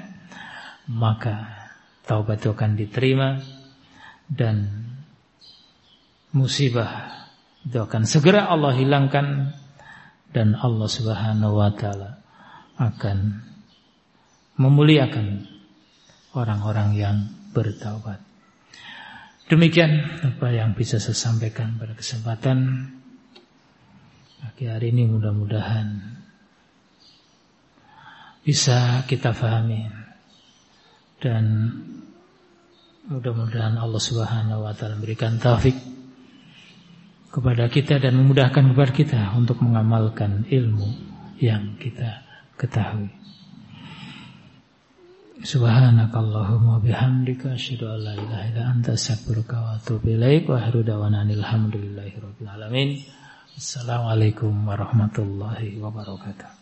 [0.94, 1.66] maka
[2.06, 3.57] taubat itu akan diterima
[4.28, 4.68] dan
[6.32, 7.18] musibah
[7.64, 9.56] itu akan segera Allah hilangkan
[10.32, 12.20] dan Allah Subhanahu wa taala
[12.78, 13.42] akan
[14.60, 15.48] memuliakan
[16.36, 17.16] orang-orang yang
[17.56, 18.20] bertaubat.
[19.48, 22.92] Demikian apa yang bisa saya sampaikan pada kesempatan
[24.38, 26.18] pagi hari ini mudah-mudahan
[28.44, 29.88] bisa kita fahami
[31.18, 31.44] dan
[33.08, 35.74] mudah-mudahan Allah Subhanahu wa taala berikan taufik
[37.32, 40.88] kepada kita dan memudahkan kepada kita untuk mengamalkan ilmu
[41.40, 42.24] yang kita
[42.60, 43.08] ketahui.
[45.38, 51.22] Subhanakallahumma bihamdika asyhadu an la ilaha illa anta astaghfiruka wa atubu ilaik wa akhiru da'wana
[51.22, 52.88] alhamdulillahi rabbil alamin.
[53.54, 56.58] Assalamualaikum warahmatullahi wabarakatuh.